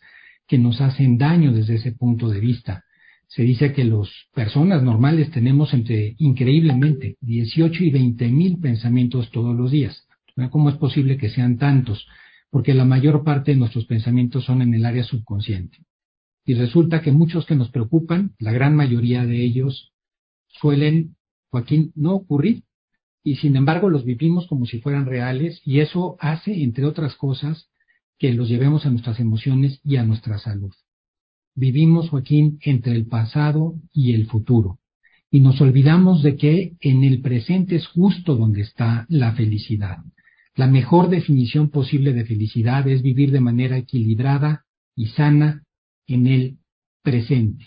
[0.48, 2.84] que nos hacen daño desde ese punto de vista.
[3.28, 9.56] Se dice que las personas normales tenemos entre, increíblemente, 18 y 20 mil pensamientos todos
[9.56, 10.06] los días.
[10.52, 12.06] ¿Cómo es posible que sean tantos?
[12.52, 15.80] Porque la mayor parte de nuestros pensamientos son en el área subconsciente.
[16.46, 19.94] Y resulta que muchos que nos preocupan, la gran mayoría de ellos,
[20.48, 21.16] suelen,
[21.50, 22.64] Joaquín, no ocurrir.
[23.24, 27.70] Y sin embargo los vivimos como si fueran reales y eso hace, entre otras cosas,
[28.18, 30.72] que los llevemos a nuestras emociones y a nuestra salud.
[31.56, 34.80] Vivimos, Joaquín, entre el pasado y el futuro.
[35.30, 39.98] Y nos olvidamos de que en el presente es justo donde está la felicidad.
[40.62, 44.64] La mejor definición posible de felicidad es vivir de manera equilibrada
[44.96, 45.64] y sana
[46.06, 46.60] en el
[47.02, 47.66] presente.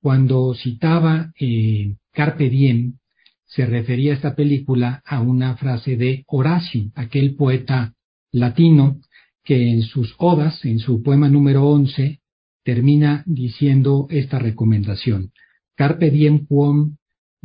[0.00, 2.94] Cuando citaba eh, Carpe Diem,
[3.44, 7.94] se refería esta película a una frase de Horacio, aquel poeta
[8.32, 8.98] latino
[9.44, 12.18] que en sus odas, en su poema número 11,
[12.64, 15.30] termina diciendo esta recomendación.
[15.76, 16.44] Carpe diem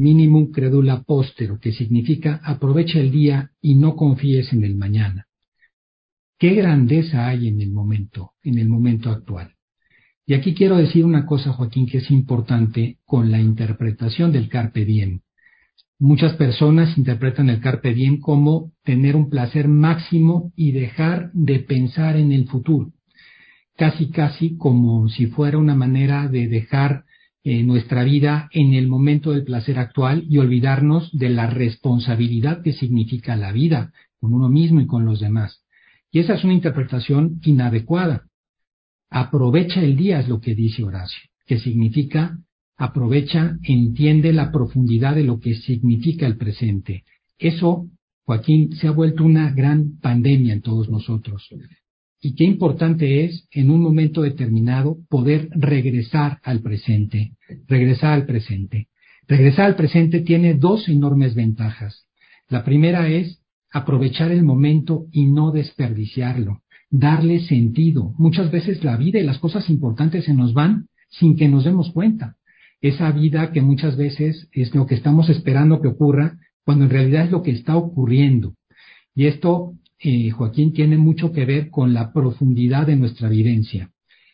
[0.01, 5.27] minimum credula postero, que significa aprovecha el día y no confíes en el mañana.
[6.39, 9.53] ¿Qué grandeza hay en el momento, en el momento actual?
[10.25, 14.85] Y aquí quiero decir una cosa, Joaquín, que es importante con la interpretación del carpe
[14.85, 15.19] diem.
[15.99, 22.17] Muchas personas interpretan el carpe diem como tener un placer máximo y dejar de pensar
[22.17, 22.91] en el futuro,
[23.77, 27.05] casi casi como si fuera una manera de dejar
[27.43, 32.73] eh, nuestra vida en el momento del placer actual y olvidarnos de la responsabilidad que
[32.73, 35.63] significa la vida con uno mismo y con los demás.
[36.11, 38.27] Y esa es una interpretación inadecuada.
[39.09, 42.37] Aprovecha el día es lo que dice Horacio, que significa
[42.77, 47.03] aprovecha, entiende la profundidad de lo que significa el presente.
[47.37, 47.87] Eso,
[48.23, 51.47] Joaquín, se ha vuelto una gran pandemia en todos nosotros.
[52.21, 57.31] Y qué importante es, en un momento determinado, poder regresar al presente,
[57.67, 58.89] regresar al presente.
[59.27, 62.05] Regresar al presente tiene dos enormes ventajas.
[62.47, 68.13] La primera es aprovechar el momento y no desperdiciarlo, darle sentido.
[68.19, 71.91] Muchas veces la vida y las cosas importantes se nos van sin que nos demos
[71.91, 72.35] cuenta.
[72.81, 77.25] Esa vida que muchas veces es lo que estamos esperando que ocurra, cuando en realidad
[77.25, 78.53] es lo que está ocurriendo.
[79.15, 79.73] Y esto
[80.31, 83.91] Joaquín, tiene mucho que ver con la profundidad de nuestra vivencia.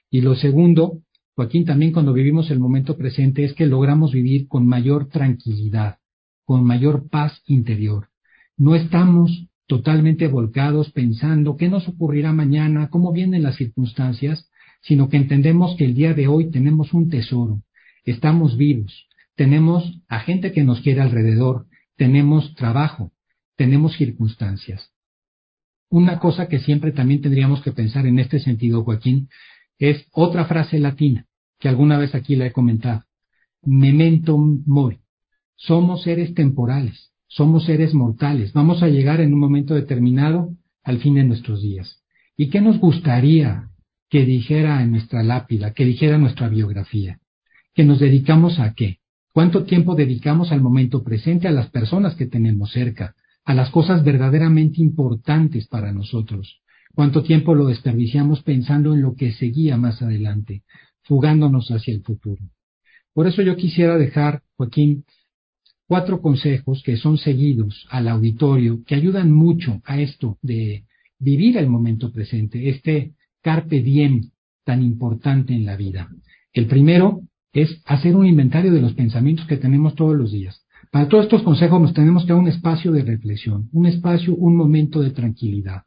[0.10, 1.01] Y lo segundo,
[1.36, 5.97] Joaquín, también cuando vivimos el momento presente es que logramos vivir con mayor tranquilidad,
[6.45, 8.08] con mayor paz interior.
[8.56, 14.49] No estamos totalmente volcados pensando qué nos ocurrirá mañana, cómo vienen las circunstancias,
[14.82, 17.62] sino que entendemos que el día de hoy tenemos un tesoro,
[18.06, 21.65] estamos vivos, tenemos a gente que nos quiere alrededor,
[21.97, 23.12] tenemos trabajo,
[23.58, 24.93] tenemos circunstancias.
[25.89, 29.30] Una cosa que siempre también tendríamos que pensar en este sentido, Joaquín,
[29.80, 31.26] es otra frase latina
[31.60, 33.04] que alguna vez aquí la he comentado.
[33.63, 35.00] Memento mori.
[35.56, 38.54] Somos seres temporales, somos seres mortales.
[38.54, 42.04] Vamos a llegar en un momento determinado al fin de nuestros días.
[42.36, 43.69] ¿Y qué nos gustaría
[44.10, 47.19] que dijera en nuestra lápida, que dijera nuestra biografía?
[47.73, 49.00] Que nos dedicamos a qué?
[49.34, 53.15] ¿Cuánto tiempo dedicamos al momento presente, a las personas que tenemos cerca,
[53.47, 56.60] a las cosas verdaderamente importantes para nosotros.
[56.93, 60.63] Cuánto tiempo lo desperdiciamos pensando en lo que seguía más adelante,
[61.03, 62.43] fugándonos hacia el futuro.
[63.13, 65.05] Por eso yo quisiera dejar, Joaquín,
[65.88, 70.83] cuatro consejos que son seguidos al auditorio, que ayudan mucho a esto de
[71.17, 74.29] vivir el momento presente, este carpe diem
[74.65, 76.10] tan importante en la vida.
[76.51, 77.21] El primero
[77.53, 80.66] es hacer un inventario de los pensamientos que tenemos todos los días.
[80.91, 84.56] Para todos estos consejos nos tenemos que dar un espacio de reflexión, un espacio, un
[84.56, 85.84] momento de tranquilidad.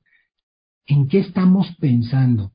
[0.86, 2.52] ¿En qué estamos pensando?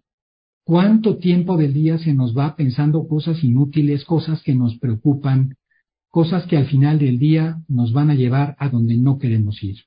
[0.64, 5.56] ¿Cuánto tiempo del día se nos va pensando cosas inútiles, cosas que nos preocupan,
[6.10, 9.78] cosas que al final del día nos van a llevar a donde no queremos ir?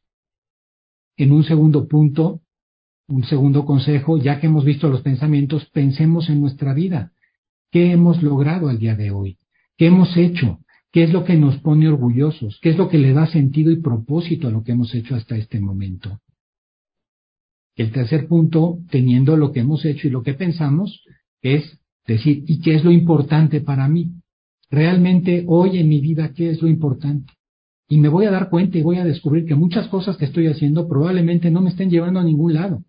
[1.17, 2.43] En un segundo punto,
[3.09, 7.13] un segundo consejo, ya que hemos visto los pensamientos, pensemos en nuestra vida.
[7.71, 9.39] ¿Qué hemos logrado al día de hoy?
[9.77, 10.61] ¿Qué hemos hecho?
[10.91, 12.59] ¿Qué es lo que nos pone orgullosos?
[12.63, 15.37] ¿Qué es lo que le da sentido y propósito a lo que hemos hecho hasta
[15.37, 16.21] este momento?
[17.77, 21.05] El tercer punto, teniendo lo que hemos hecho y lo que pensamos,
[21.43, 24.13] es decir, ¿y qué es lo importante para mí?
[24.71, 27.35] Realmente hoy en mi vida, ¿qué es lo importante?
[27.89, 30.47] Y me voy a dar cuenta y voy a descubrir que muchas cosas que estoy
[30.47, 32.83] haciendo probablemente no me estén llevando a ningún lado,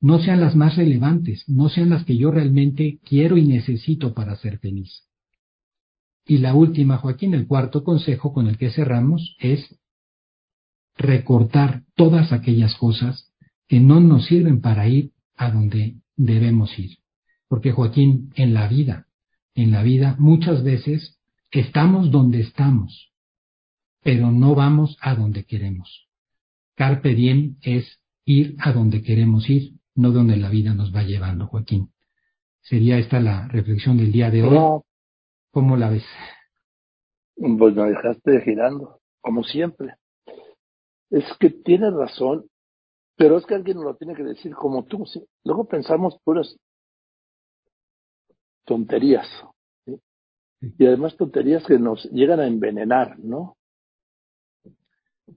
[0.00, 4.36] no sean las más relevantes, no sean las que yo realmente quiero y necesito para
[4.36, 5.05] ser feliz.
[6.26, 9.78] Y la última, Joaquín, el cuarto consejo con el que cerramos es
[10.96, 13.32] recortar todas aquellas cosas
[13.68, 16.98] que no nos sirven para ir a donde debemos ir.
[17.48, 19.06] Porque Joaquín, en la vida,
[19.54, 21.18] en la vida muchas veces
[21.52, 23.12] estamos donde estamos,
[24.02, 26.08] pero no vamos a donde queremos.
[26.74, 31.46] Carpe diem es ir a donde queremos ir, no donde la vida nos va llevando,
[31.46, 31.90] Joaquín.
[32.62, 34.82] Sería esta la reflexión del día de hoy.
[35.56, 36.04] ¿Cómo la ves?
[37.34, 39.94] Pues me dejaste girando, como siempre.
[41.08, 42.44] Es que tienes razón,
[43.16, 45.06] pero es que alguien nos lo tiene que decir como tú.
[45.44, 46.58] Luego pensamos puras
[48.66, 49.26] tonterías.
[50.60, 53.56] Y además tonterías que nos llegan a envenenar, ¿no?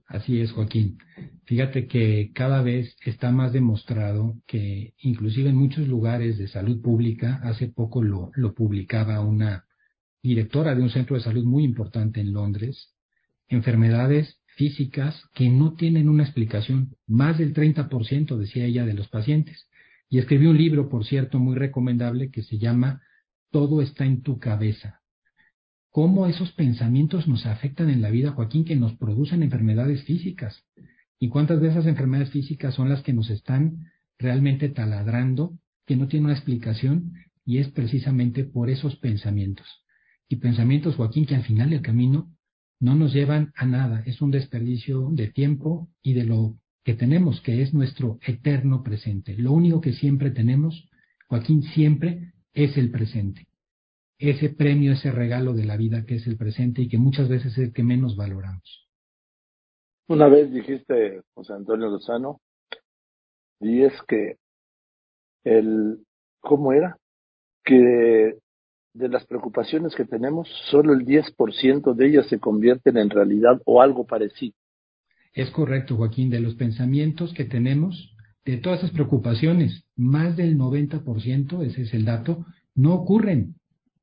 [0.04, 0.98] Así es, Joaquín.
[1.44, 7.40] Fíjate que cada vez está más demostrado que inclusive en muchos lugares de salud pública,
[7.42, 9.64] hace poco lo, lo publicaba una
[10.22, 12.94] directora de un centro de salud muy importante en Londres,
[13.48, 16.96] enfermedades físicas que no tienen una explicación.
[17.06, 19.68] Más del 30%, decía ella, de los pacientes
[20.08, 23.00] Y escribí un libro, por cierto, muy recomendable que se llama
[23.50, 25.00] Todo está en tu cabeza.
[25.90, 30.64] Cómo esos pensamientos nos afectan en la vida, Joaquín, que nos producen enfermedades físicas.
[31.18, 33.86] Y cuántas de esas enfermedades físicas son las que nos están
[34.18, 37.14] realmente taladrando, que no tienen una explicación,
[37.44, 39.66] y es precisamente por esos pensamientos.
[40.30, 42.30] Y pensamientos, Joaquín, que al final del camino
[42.78, 46.54] no nos llevan a nada, es un desperdicio de tiempo y de lo
[46.84, 49.36] que tenemos, que es nuestro eterno presente.
[49.36, 50.88] Lo único que siempre tenemos,
[51.26, 53.48] Joaquín, siempre es el presente.
[54.18, 57.50] Ese premio, ese regalo de la vida que es el presente y que muchas veces
[57.52, 58.88] es el que menos valoramos.
[60.06, 62.40] Una vez dijiste, José Antonio Lozano,
[63.58, 64.36] y es que
[65.42, 66.06] el,
[66.38, 66.98] ¿cómo era?
[67.64, 68.38] Que
[69.00, 73.82] de las preocupaciones que tenemos, solo el 10% de ellas se convierten en realidad o
[73.82, 74.54] algo parecido.
[75.32, 81.62] Es correcto, Joaquín, de los pensamientos que tenemos, de todas esas preocupaciones, más del 90%,
[81.64, 82.44] ese es el dato,
[82.74, 83.54] no ocurren,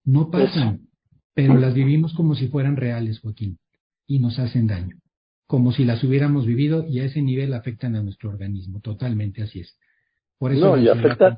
[0.03, 0.87] no pasan,
[1.33, 3.59] pero las vivimos como si fueran reales, Joaquín,
[4.05, 4.97] y nos hacen daño,
[5.47, 9.59] como si las hubiéramos vivido y a ese nivel afectan a nuestro organismo, totalmente así
[9.61, 9.77] es.
[10.37, 11.37] Por eso no, y afectan,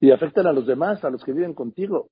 [0.00, 2.10] y afectan a los demás, a los que viven contigo.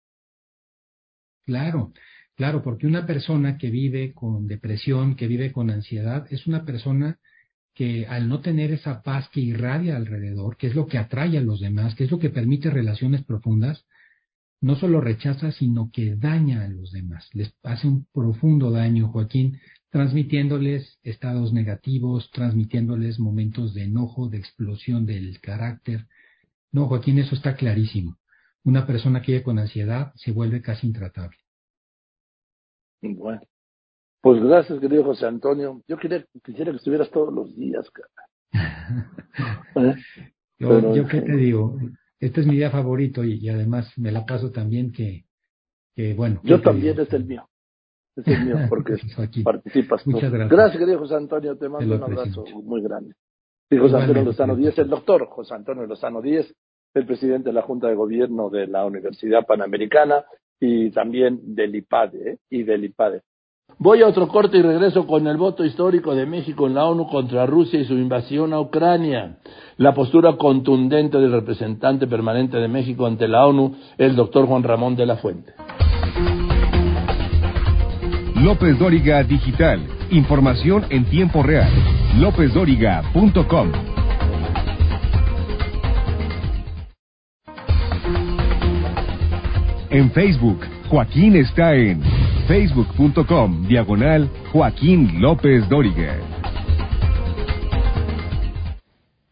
[1.46, 1.92] Claro,
[2.38, 7.18] Claro, porque una persona que vive con depresión, que vive con ansiedad, es una persona
[7.74, 11.40] que al no tener esa paz que irradia alrededor, que es lo que atrae a
[11.40, 13.86] los demás, que es lo que permite relaciones profundas,
[14.60, 17.28] no solo rechaza, sino que daña a los demás.
[17.32, 19.58] Les hace un profundo daño, Joaquín,
[19.90, 26.06] transmitiéndoles estados negativos, transmitiéndoles momentos de enojo, de explosión del carácter.
[26.72, 28.16] No, Joaquín, eso está clarísimo.
[28.64, 31.38] Una persona que vive con ansiedad se vuelve casi intratable.
[33.00, 33.40] Bueno,
[34.20, 35.82] pues gracias, querido José Antonio.
[35.86, 38.08] Yo quería, quisiera que estuvieras todos los días, cara.
[39.76, 39.94] ¿Eh?
[40.58, 41.78] yo, qué te digo,
[42.18, 45.24] este es mi día favorito y, además me la paso también que,
[45.94, 46.40] que bueno.
[46.42, 47.48] Yo también es el mío.
[48.16, 48.96] Es el mío porque
[49.44, 50.04] participas.
[50.06, 50.50] Muchas gracias.
[50.50, 51.56] Gracias, querido José Antonio.
[51.56, 53.14] Te mando un abrazo muy grande.
[53.70, 56.54] Y José Antonio Lozano Díez, el doctor José Antonio Lozano Díez,
[56.94, 60.24] el presidente de la Junta de Gobierno de la Universidad Panamericana
[60.58, 62.38] y también del IPADE ¿eh?
[62.48, 63.22] y del IPADE.
[63.78, 67.08] Voy a otro corte y regreso con el voto histórico de México en la ONU
[67.08, 69.36] contra Rusia y su invasión a Ucrania.
[69.76, 74.96] La postura contundente del representante permanente de México ante la ONU, el doctor Juan Ramón
[74.96, 75.52] de la Fuente.
[78.42, 79.86] López Dóriga Digital.
[80.10, 81.97] Información en tiempo real.
[82.18, 83.70] LópezDóriga.com.
[89.90, 90.58] En Facebook,
[90.90, 92.02] Joaquín está en
[92.48, 96.16] facebook.com diagonal Joaquín López Dóriga.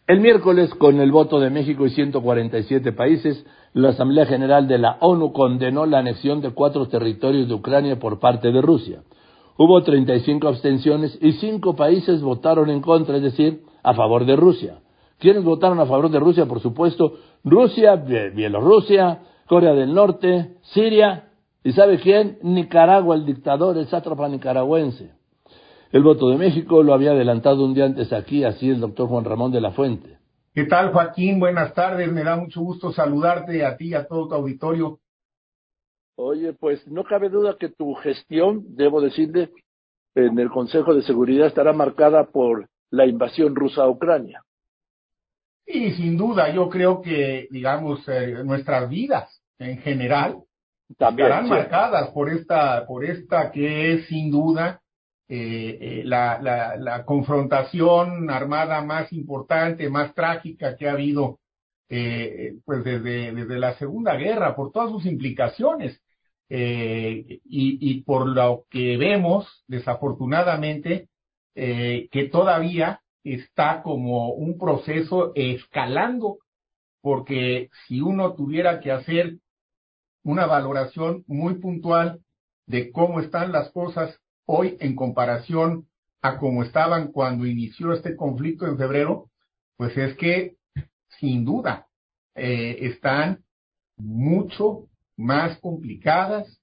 [0.06, 4.98] El miércoles, con el voto de México y 147 países, la Asamblea General de la
[5.00, 9.00] ONU condenó la anexión de cuatro territorios de Ucrania por parte de Rusia.
[9.58, 14.80] Hubo 35 abstenciones y cinco países votaron en contra, es decir, a favor de Rusia.
[15.18, 16.44] ¿Quiénes votaron a favor de Rusia?
[16.44, 21.30] Por supuesto, Rusia, Bielorrusia, Corea del Norte, Siria,
[21.64, 22.38] y ¿sabe quién?
[22.42, 25.10] Nicaragua, el dictador, el sátrapa nicaragüense.
[25.90, 29.24] El voto de México lo había adelantado un día antes aquí, así el doctor Juan
[29.24, 30.18] Ramón de la Fuente.
[30.52, 31.40] ¿Qué tal, Joaquín?
[31.40, 32.12] Buenas tardes.
[32.12, 34.98] Me da mucho gusto saludarte a ti y a todo tu auditorio.
[36.16, 39.50] Oye, pues no cabe duda que tu gestión, debo decirle,
[40.14, 44.42] en el Consejo de Seguridad estará marcada por la invasión rusa a Ucrania.
[45.66, 50.42] Y sin duda, yo creo que, digamos, eh, nuestras vidas en general
[50.96, 54.80] También, estarán marcadas por esta, por esta que es sin duda
[55.28, 61.40] eh, eh, la, la, la, confrontación armada más importante, más trágica que ha habido
[61.88, 66.00] eh, pues desde, desde la Segunda Guerra, por todas sus implicaciones.
[66.48, 71.08] Eh, y, por lo que vemos, desafortunadamente,
[71.54, 76.38] eh, que todavía está como un proceso escalando,
[77.00, 79.38] porque si uno tuviera que hacer
[80.22, 82.20] una valoración muy puntual
[82.66, 85.88] de cómo están las cosas hoy en comparación
[86.22, 89.30] a cómo estaban cuando inició este conflicto en febrero,
[89.76, 90.56] pues es que
[91.20, 91.86] sin duda
[92.34, 93.44] eh, están
[93.96, 96.60] mucho más complicadas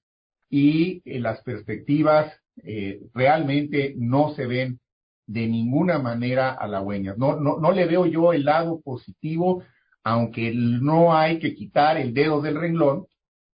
[0.48, 2.32] y eh, las perspectivas
[2.62, 4.80] eh, realmente no se ven
[5.26, 7.18] de ninguna manera halagüeñas.
[7.18, 9.62] No, no, no le veo yo el lado positivo,
[10.02, 13.06] aunque no hay que quitar el dedo del renglón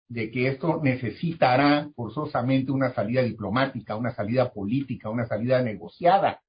[0.09, 6.41] de que esto necesitará forzosamente una salida diplomática, una salida política, una salida negociada,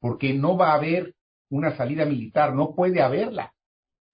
[0.00, 1.14] porque no va a haber
[1.50, 3.52] una salida militar, no puede haberla.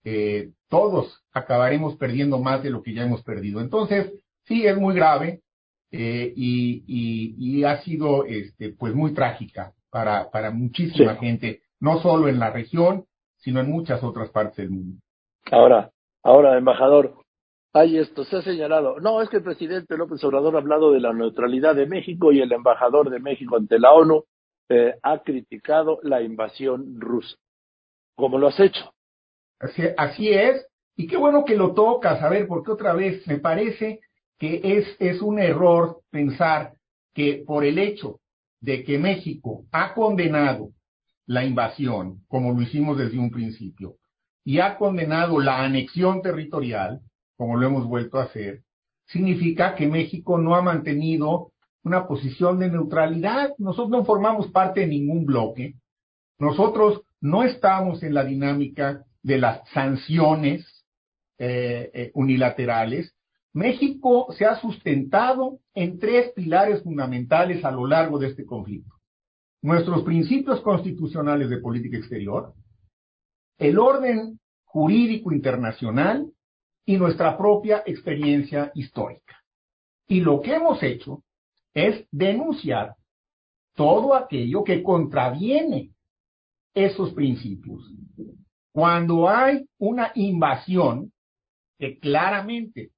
[0.05, 3.61] Eh, todos acabaremos perdiendo más de lo que ya hemos perdido.
[3.61, 4.13] Entonces,
[4.45, 5.43] sí, es muy grave
[5.91, 6.85] eh, y,
[7.39, 12.51] y, ha sido este, pues muy trágica para, para muchísima gente, no solo en la
[12.51, 13.07] región,
[13.39, 15.01] sino en muchas otras partes del mundo.
[15.51, 15.91] Ahora,
[16.23, 17.15] ahora, embajador,
[17.73, 21.01] hay esto, se ha señalado, no, es que el presidente López Obrador ha hablado de
[21.01, 24.25] la neutralidad de México y el embajador de México ante la ONU
[24.69, 27.37] eh, ha criticado la invasión rusa.
[28.17, 28.93] ¿Cómo lo has hecho?
[29.61, 30.65] Así, es,
[30.97, 34.01] y qué bueno que lo tocas, a ver, porque otra vez me parece
[34.39, 36.75] que es, es un error pensar
[37.13, 38.21] que por el hecho
[38.61, 40.71] de que México ha condenado
[41.27, 43.97] la invasión, como lo hicimos desde un principio,
[44.45, 47.01] y ha condenado la anexión territorial,
[47.37, 48.63] como lo hemos vuelto a hacer,
[49.07, 51.53] significa que México no ha mantenido
[51.83, 53.55] una posición de neutralidad.
[53.59, 55.75] Nosotros no formamos parte de ningún bloque.
[56.39, 60.66] Nosotros no estamos en la dinámica de las sanciones
[61.39, 63.14] eh, eh, unilaterales.
[63.53, 68.95] México se ha sustentado en tres pilares fundamentales a lo largo de este conflicto.
[69.62, 72.55] Nuestros principios constitucionales de política exterior,
[73.59, 76.31] el orden jurídico internacional
[76.85, 79.37] y nuestra propia experiencia histórica.
[80.07, 81.23] Y lo que hemos hecho
[81.75, 82.95] es denunciar
[83.75, 85.91] todo aquello que contraviene
[86.75, 87.83] esos principios.
[88.73, 91.12] Cuando hay una invasión
[91.79, 92.91] que claramente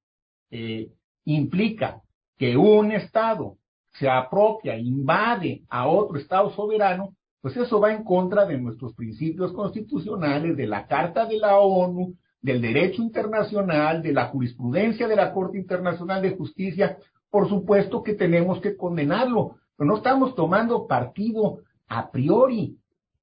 [0.49, 0.89] eh,
[1.25, 2.01] implica
[2.37, 3.57] que un Estado
[3.93, 9.51] se apropia, invade a otro Estado soberano, pues eso va en contra de nuestros principios
[9.53, 15.33] constitucionales, de la Carta de la ONU, del derecho internacional, de la jurisprudencia de la
[15.33, 16.97] Corte Internacional de Justicia.
[17.29, 22.77] Por supuesto que tenemos que condenarlo, pero no estamos tomando partido a priori.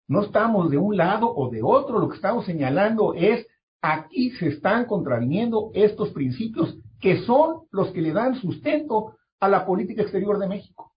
[0.09, 3.46] No estamos de un lado o de otro, lo que estamos señalando es
[3.82, 9.66] aquí se están contraviniendo estos principios que son los que le dan sustento a la
[9.66, 10.92] política exterior de México.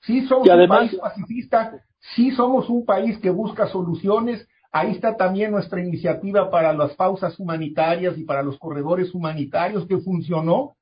[0.00, 1.84] Sí somos un país pacifista,
[2.16, 7.38] sí somos un país que busca soluciones, ahí está también nuestra iniciativa para las pausas
[7.38, 10.74] humanitarias y para los corredores humanitarios que funcionó.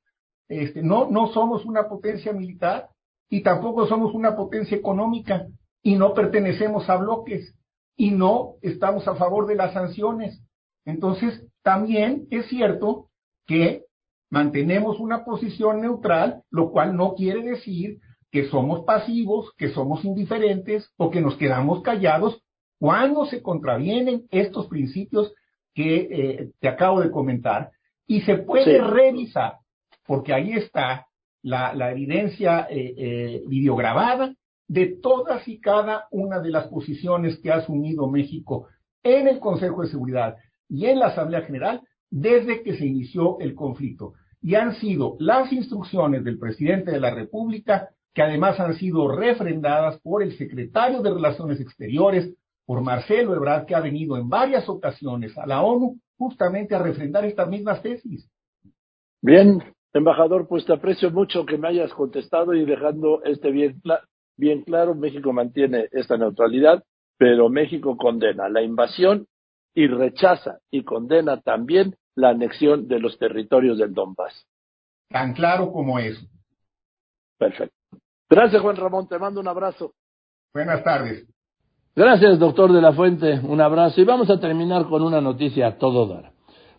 [0.47, 2.89] Este, no, no somos una potencia militar
[3.29, 5.45] y tampoco somos una potencia económica
[5.83, 7.55] y no pertenecemos a bloques
[7.95, 10.41] y no estamos a favor de las sanciones.
[10.85, 13.09] Entonces, también es cierto
[13.45, 13.85] que
[14.29, 17.99] mantenemos una posición neutral, lo cual no quiere decir
[18.31, 22.41] que somos pasivos, que somos indiferentes o que nos quedamos callados
[22.79, 25.33] cuando se contravienen estos principios
[25.73, 27.71] que eh, te acabo de comentar.
[28.07, 29.57] Y se puede revisar,
[30.05, 31.07] porque ahí está
[31.43, 34.33] la, la evidencia eh, eh, videograbada
[34.71, 38.69] de todas y cada una de las posiciones que ha asumido México
[39.03, 40.37] en el Consejo de Seguridad
[40.69, 44.13] y en la Asamblea General desde que se inició el conflicto.
[44.41, 49.99] Y han sido las instrucciones del presidente de la República, que además han sido refrendadas
[49.99, 52.33] por el secretario de Relaciones Exteriores,
[52.65, 57.25] por Marcelo Ebrard, que ha venido en varias ocasiones a la ONU justamente a refrendar
[57.25, 58.25] estas mismas tesis.
[59.21, 59.61] Bien,
[59.91, 63.81] embajador, pues te aprecio mucho que me hayas contestado y dejando este bien,
[64.41, 66.83] bien claro, México mantiene esta neutralidad,
[67.17, 69.27] pero México condena la invasión
[69.75, 74.47] y rechaza y condena también la anexión de los territorios del Donbass.
[75.09, 76.25] Tan claro como eso.
[77.37, 77.75] Perfecto.
[78.27, 79.07] Gracias, Juan Ramón.
[79.07, 79.93] Te mando un abrazo.
[80.53, 81.27] Buenas tardes.
[81.95, 83.39] Gracias, doctor de la Fuente.
[83.43, 84.01] Un abrazo.
[84.01, 86.30] Y vamos a terminar con una noticia a todo dar.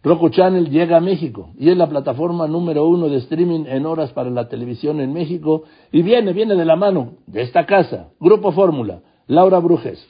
[0.04, 4.12] Roku Channel llega a México y es la plataforma número uno de streaming en horas
[4.12, 8.50] para la televisión en México y viene, viene de la mano de esta casa, Grupo
[8.50, 10.04] Fórmula, Laura Brujes.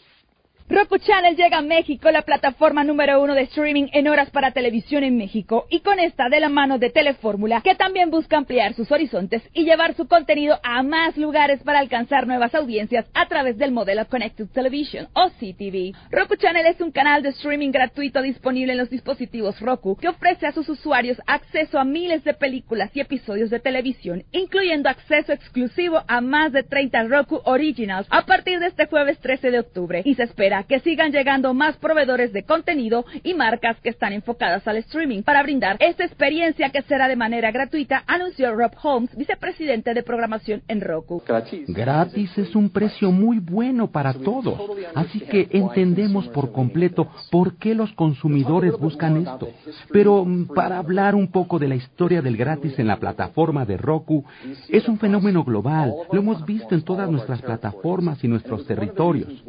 [0.72, 5.04] Roku Channel llega a México, la plataforma número uno de streaming en horas para televisión
[5.04, 8.90] en México, y con esta de la mano de Telefórmula, que también busca ampliar sus
[8.90, 13.70] horizontes y llevar su contenido a más lugares para alcanzar nuevas audiencias a través del
[13.70, 15.94] modelo Connected Television o CTV.
[16.10, 20.46] Roku Channel es un canal de streaming gratuito disponible en los dispositivos Roku que ofrece
[20.46, 26.02] a sus usuarios acceso a miles de películas y episodios de televisión, incluyendo acceso exclusivo
[26.08, 30.14] a más de 30 Roku Originals a partir de este jueves 13 de octubre y
[30.14, 34.76] se espera que sigan llegando más proveedores de contenido y marcas que están enfocadas al
[34.78, 40.02] streaming para brindar esta experiencia que será de manera gratuita, anunció Rob Holmes, vicepresidente de
[40.02, 41.22] programación en Roku.
[41.68, 44.58] Gratis es un precio muy bueno para todos,
[44.94, 49.48] así que entendemos por completo por qué los consumidores buscan esto.
[49.92, 53.76] Pero mm, para hablar un poco de la historia del gratis en la plataforma de
[53.76, 54.24] Roku,
[54.68, 59.42] es un fenómeno global, lo hemos visto en todas nuestras plataformas y nuestros territorios.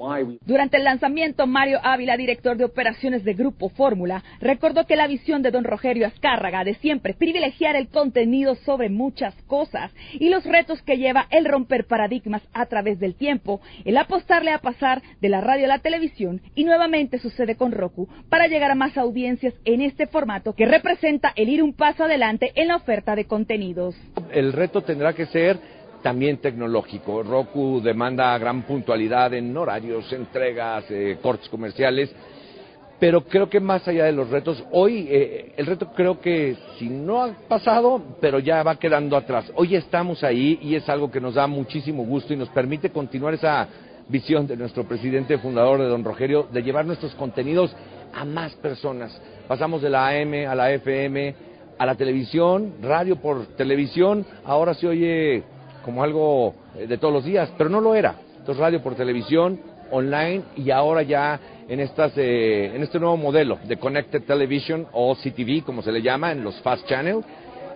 [0.45, 5.41] Durante el lanzamiento, Mario Ávila, director de operaciones de Grupo Fórmula, recordó que la visión
[5.41, 10.83] de don Rogerio Azcárraga de siempre privilegiar el contenido sobre muchas cosas y los retos
[10.83, 15.41] que lleva el romper paradigmas a través del tiempo, el apostarle a pasar de la
[15.41, 19.81] radio a la televisión y nuevamente sucede con Roku para llegar a más audiencias en
[19.81, 23.95] este formato que representa el ir un paso adelante en la oferta de contenidos.
[24.31, 25.57] El reto tendrá que ser
[26.03, 27.23] también tecnológico.
[27.23, 32.13] Roku demanda gran puntualidad en horarios, entregas, eh, cortes comerciales,
[32.99, 36.89] pero creo que más allá de los retos, hoy eh, el reto creo que si
[36.89, 39.51] no ha pasado, pero ya va quedando atrás.
[39.55, 43.33] Hoy estamos ahí y es algo que nos da muchísimo gusto y nos permite continuar
[43.33, 43.67] esa
[44.07, 47.75] visión de nuestro presidente fundador de don Rogerio de llevar nuestros contenidos
[48.13, 49.19] a más personas.
[49.47, 51.35] Pasamos de la AM a la FM,
[51.77, 55.43] a la televisión, radio por televisión, ahora se oye
[55.83, 58.15] como algo eh, de todos los días, pero no lo era.
[58.39, 59.59] Entonces radio por televisión,
[59.91, 65.15] online y ahora ya en, estas, eh, en este nuevo modelo de Connected Television o
[65.15, 67.23] CTV, como se le llama, en los Fast Channel.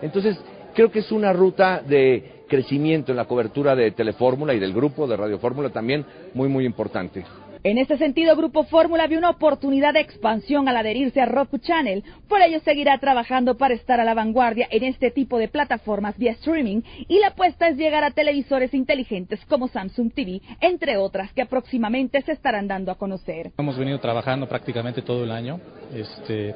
[0.02, 0.38] Entonces
[0.74, 5.06] creo que es una ruta de crecimiento en la cobertura de Telefórmula y del grupo
[5.06, 6.04] de Radio Fórmula también
[6.34, 7.24] muy, muy importante.
[7.64, 12.04] En este sentido, Grupo Fórmula vio una oportunidad de expansión al adherirse a Roku Channel.
[12.28, 16.32] Por ello, seguirá trabajando para estar a la vanguardia en este tipo de plataformas vía
[16.32, 21.46] streaming y la apuesta es llegar a televisores inteligentes como Samsung TV, entre otras que
[21.46, 23.50] próximamente se estarán dando a conocer.
[23.58, 25.60] Hemos venido trabajando prácticamente todo el año
[25.92, 26.54] este,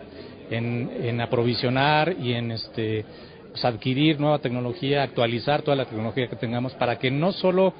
[0.51, 3.05] en, aprovisionar y en este,
[3.51, 7.75] pues, adquirir nueva tecnología, actualizar toda la tecnología que tengamos para que no solo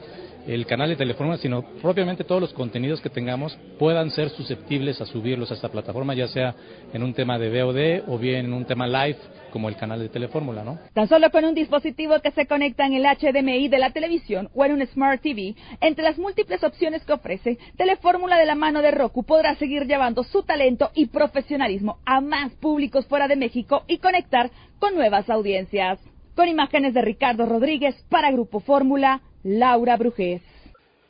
[0.47, 5.07] el canal de Telefórmula, sino propiamente todos los contenidos que tengamos puedan ser susceptibles a
[5.07, 6.55] subirlos a esta plataforma, ya sea
[6.93, 9.19] en un tema de VOD o bien en un tema live
[9.53, 10.79] como el canal de Telefórmula, ¿no?
[10.95, 14.65] Tan solo con un dispositivo que se conecta en el HDMI de la televisión o
[14.65, 18.91] en un Smart TV, entre las múltiples opciones que ofrece, Telefórmula de la mano de
[18.91, 23.99] Roku podrá seguir llevando su talento y profesionalismo a más públicos fuera de México y
[23.99, 25.99] conectar con nuevas audiencias.
[26.35, 30.43] Con imágenes de Ricardo Rodríguez para Grupo Fórmula, Laura Brujés.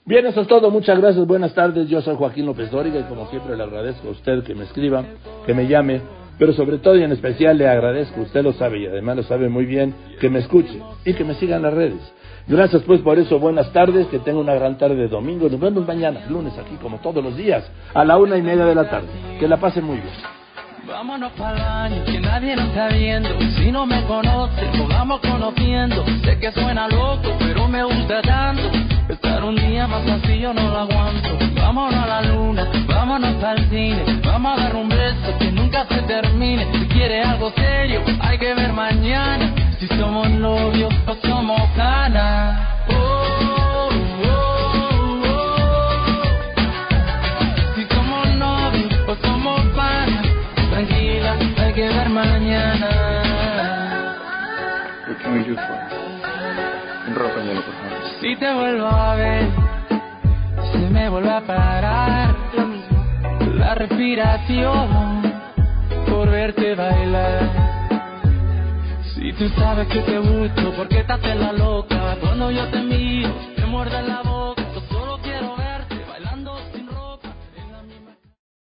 [0.04, 0.70] Bien, eso es todo.
[0.70, 1.26] Muchas gracias.
[1.26, 1.88] Buenas tardes.
[1.88, 5.04] Yo soy Joaquín López Dóriga y como siempre le agradezco a usted que me escriba,
[5.46, 6.00] que me llame,
[6.38, 9.48] pero sobre todo y en especial le agradezco, usted lo sabe y además lo sabe
[9.48, 12.00] muy bien, que me escuche y que me siga en las redes.
[12.48, 15.48] Gracias pues por eso, buenas tardes, que tenga una gran tarde de domingo.
[15.48, 17.64] Nos vemos mañana, lunes, aquí como todos los días,
[17.94, 19.08] a la una y media de la tarde.
[19.38, 20.41] Que la pase muy bien.
[20.86, 23.28] Vámonos para el baño, que nadie nos está viendo.
[23.56, 26.04] Si no me conoce, nos vamos conociendo.
[26.24, 28.68] Sé que suena loco, pero me gusta tanto.
[29.08, 31.38] Estar un día más así yo no lo aguanto.
[31.54, 34.20] Vámonos a la luna, vámonos al cine.
[34.24, 36.66] Vamos a dar un beso que nunca se termine.
[36.72, 39.54] Si quiere algo serio, hay que ver mañana.
[39.78, 42.58] Si somos novios o somos ganas.
[42.88, 43.11] Oh.
[58.20, 59.48] Si te vuelvo a ver,
[60.72, 62.34] se me vuelve a parar
[63.54, 65.22] la respiración
[66.08, 67.50] por verte bailar.
[69.14, 72.16] Si tú sabes que te gusto, porque estás en la loca.
[72.20, 74.61] Cuando yo te miro, te muerde la boca.